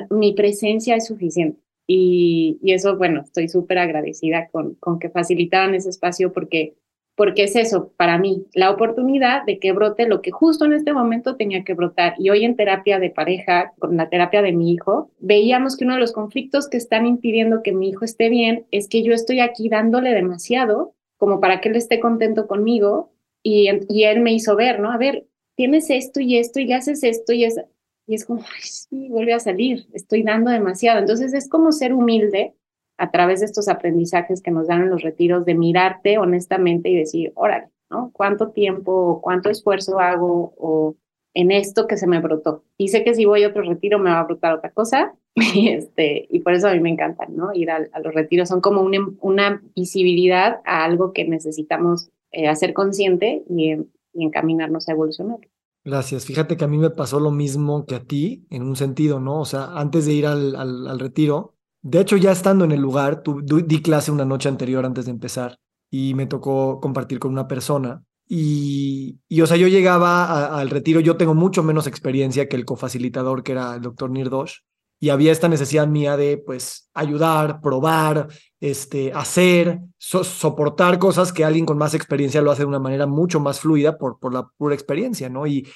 [0.09, 1.59] mi presencia es suficiente.
[1.87, 6.75] Y, y eso, bueno, estoy súper agradecida con, con que facilitaran ese espacio porque
[7.21, 10.91] porque es eso, para mí, la oportunidad de que brote lo que justo en este
[10.91, 12.15] momento tenía que brotar.
[12.17, 15.93] Y hoy en terapia de pareja, con la terapia de mi hijo, veíamos que uno
[15.93, 19.39] de los conflictos que están impidiendo que mi hijo esté bien es que yo estoy
[19.39, 23.11] aquí dándole demasiado como para que él esté contento conmigo
[23.43, 24.91] y, y él me hizo ver, ¿no?
[24.91, 27.61] A ver, tienes esto y esto y haces esto y es,
[28.07, 30.97] y es como, ay, sí, vuelve a salir, estoy dando demasiado.
[30.97, 32.55] Entonces es como ser humilde
[33.01, 36.95] a través de estos aprendizajes que nos dan en los retiros, de mirarte honestamente y
[36.95, 38.11] decir, órale, ¿no?
[38.13, 40.95] ¿Cuánto tiempo, cuánto esfuerzo hago o
[41.33, 42.63] en esto que se me brotó?
[42.77, 45.69] Y sé que si voy a otro retiro me va a brotar otra cosa, y,
[45.69, 47.51] este, y por eso a mí me encanta, ¿no?
[47.55, 52.73] Ir a, los retiros son como una, una, visibilidad a algo que necesitamos eh, hacer
[52.73, 53.77] consciente y,
[54.13, 55.39] encaminarnos a evolucionar.
[55.85, 56.25] Gracias.
[56.25, 59.39] Fíjate que a mí me pasó lo mismo que a ti, en un sentido, ¿no?
[59.39, 63.23] O sea, antes de ir al, al retiro, de hecho, ya estando en el lugar,
[63.45, 65.57] di clase una noche anterior antes de empezar
[65.89, 68.03] y me tocó compartir con una persona.
[68.27, 72.65] Y, y o sea, yo llegaba al retiro, yo tengo mucho menos experiencia que el
[72.65, 74.59] cofacilitador, que era el doctor Nirdosh,
[74.99, 78.27] y había esta necesidad mía de, pues, ayudar, probar,
[78.59, 83.39] este, hacer, soportar cosas que alguien con más experiencia lo hace de una manera mucho
[83.39, 85.47] más fluida por, por la pura experiencia, ¿no?
[85.47, 85.67] Y,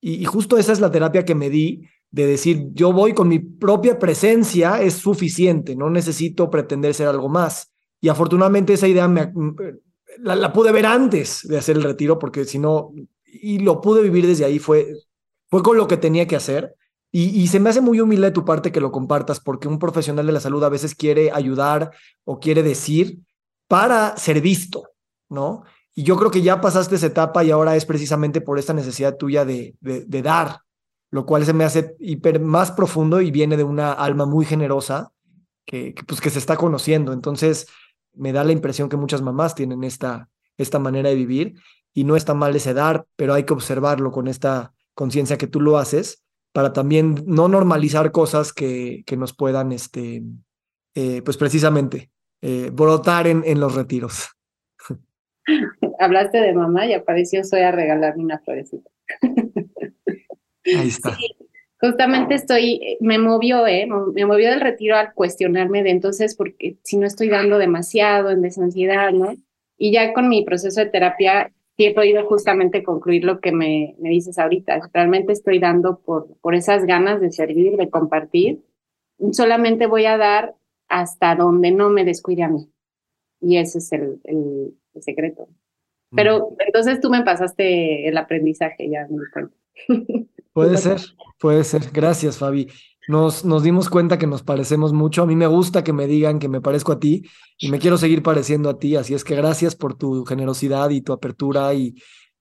[0.00, 3.38] y justo esa es la terapia que me di de decir, yo voy con mi
[3.38, 7.72] propia presencia, es suficiente, no necesito pretender ser algo más.
[8.00, 9.32] Y afortunadamente esa idea me,
[10.18, 12.92] la, pude ver antes de hacer el retiro, porque si no,
[13.24, 14.92] y lo pude vivir desde ahí, fue,
[15.48, 16.74] fue con lo que tenía que hacer.
[17.12, 20.24] Y, se me hace muy humilde de tu parte que lo compartas, porque un profesional
[20.24, 21.90] de la salud a veces quiere ayudar
[22.22, 23.18] o quiere decir
[23.66, 24.84] para ser visto,
[25.28, 25.64] ¿no?
[25.92, 29.16] Y yo creo que ya pasaste esa etapa y ahora es precisamente por esta necesidad
[29.16, 30.60] tuya de, de dar,
[31.10, 35.12] lo cual se me hace hiper más profundo y viene de una alma muy generosa
[35.64, 37.12] que, pues, que se está conociendo.
[37.12, 37.68] Entonces,
[38.14, 41.54] me da la impresión que muchas mamás tienen esta, esta manera de vivir
[41.92, 45.60] y no está mal ese dar, pero hay que observarlo con esta conciencia que tú
[45.60, 50.22] lo haces para también no normalizar cosas que, que nos puedan, este,
[50.94, 52.10] eh, pues precisamente,
[52.42, 54.28] eh, brotar en, en los retiros.
[55.98, 58.90] Hablaste de mamá y apareció Soy a regalarme una florecita.
[60.64, 61.16] Ahí está.
[61.80, 63.88] Justamente estoy, me movió, ¿eh?
[64.12, 68.42] Me movió del retiro al cuestionarme de entonces, porque si no estoy dando demasiado en
[68.42, 69.34] desansiedad, ¿no?
[69.78, 73.94] Y ya con mi proceso de terapia sí he podido justamente concluir lo que me,
[73.98, 74.90] me dices ahorita.
[74.92, 78.62] Realmente estoy dando por, por esas ganas de servir, de compartir.
[79.32, 80.54] Solamente voy a dar
[80.88, 82.68] hasta donde no me descuide a mí.
[83.40, 85.48] Y ese es el, el, secreto.
[86.14, 89.56] Pero entonces tú me pasaste el aprendizaje, ya me cuenta.
[90.52, 91.00] Puede ser,
[91.38, 91.90] puede ser.
[91.92, 92.68] Gracias, Fabi.
[93.08, 95.22] Nos, nos dimos cuenta que nos parecemos mucho.
[95.22, 97.22] A mí me gusta que me digan que me parezco a ti
[97.58, 98.96] y me quiero seguir pareciendo a ti.
[98.96, 101.94] Así es que gracias por tu generosidad y tu apertura y,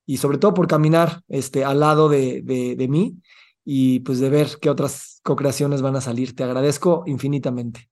[0.05, 3.15] y sobre todo por caminar este, al lado de, de, de mí
[3.63, 6.35] y pues de ver qué otras co-creaciones van a salir.
[6.35, 7.89] Te agradezco infinitamente.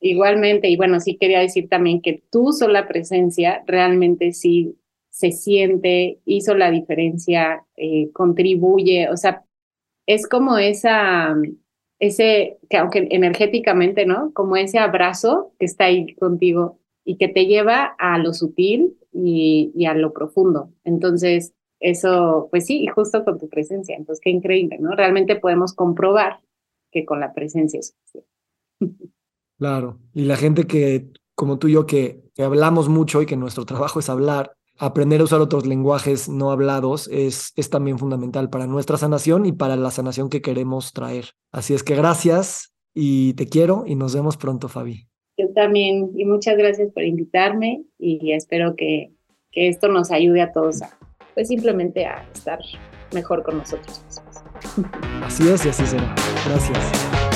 [0.00, 4.76] Igualmente, y bueno, sí quería decir también que tu sola presencia realmente sí
[5.16, 9.46] se siente, hizo la diferencia, eh, contribuye, o sea,
[10.04, 11.34] es como esa,
[11.98, 14.30] ese, que aunque energéticamente, ¿no?
[14.34, 19.72] Como ese abrazo que está ahí contigo y que te lleva a lo sutil y,
[19.74, 20.70] y a lo profundo.
[20.84, 23.96] Entonces, eso, pues sí, y justo con tu presencia.
[23.96, 24.90] Entonces, qué increíble, ¿no?
[24.94, 26.40] Realmente podemos comprobar
[26.92, 29.14] que con la presencia es suficiente.
[29.58, 33.38] Claro, y la gente que, como tú y yo, que, que hablamos mucho y que
[33.38, 38.50] nuestro trabajo es hablar, aprender a usar otros lenguajes no hablados es, es también fundamental
[38.50, 41.26] para nuestra sanación y para la sanación que queremos traer.
[41.52, 45.08] Así es que gracias y te quiero y nos vemos pronto, Fabi.
[45.38, 49.12] Yo también y muchas gracias por invitarme y espero que,
[49.50, 50.98] que esto nos ayude a todos a,
[51.34, 52.58] pues simplemente a estar
[53.12, 54.36] mejor con nosotros mismos.
[55.22, 56.14] Así es y así será.
[56.46, 57.35] Gracias.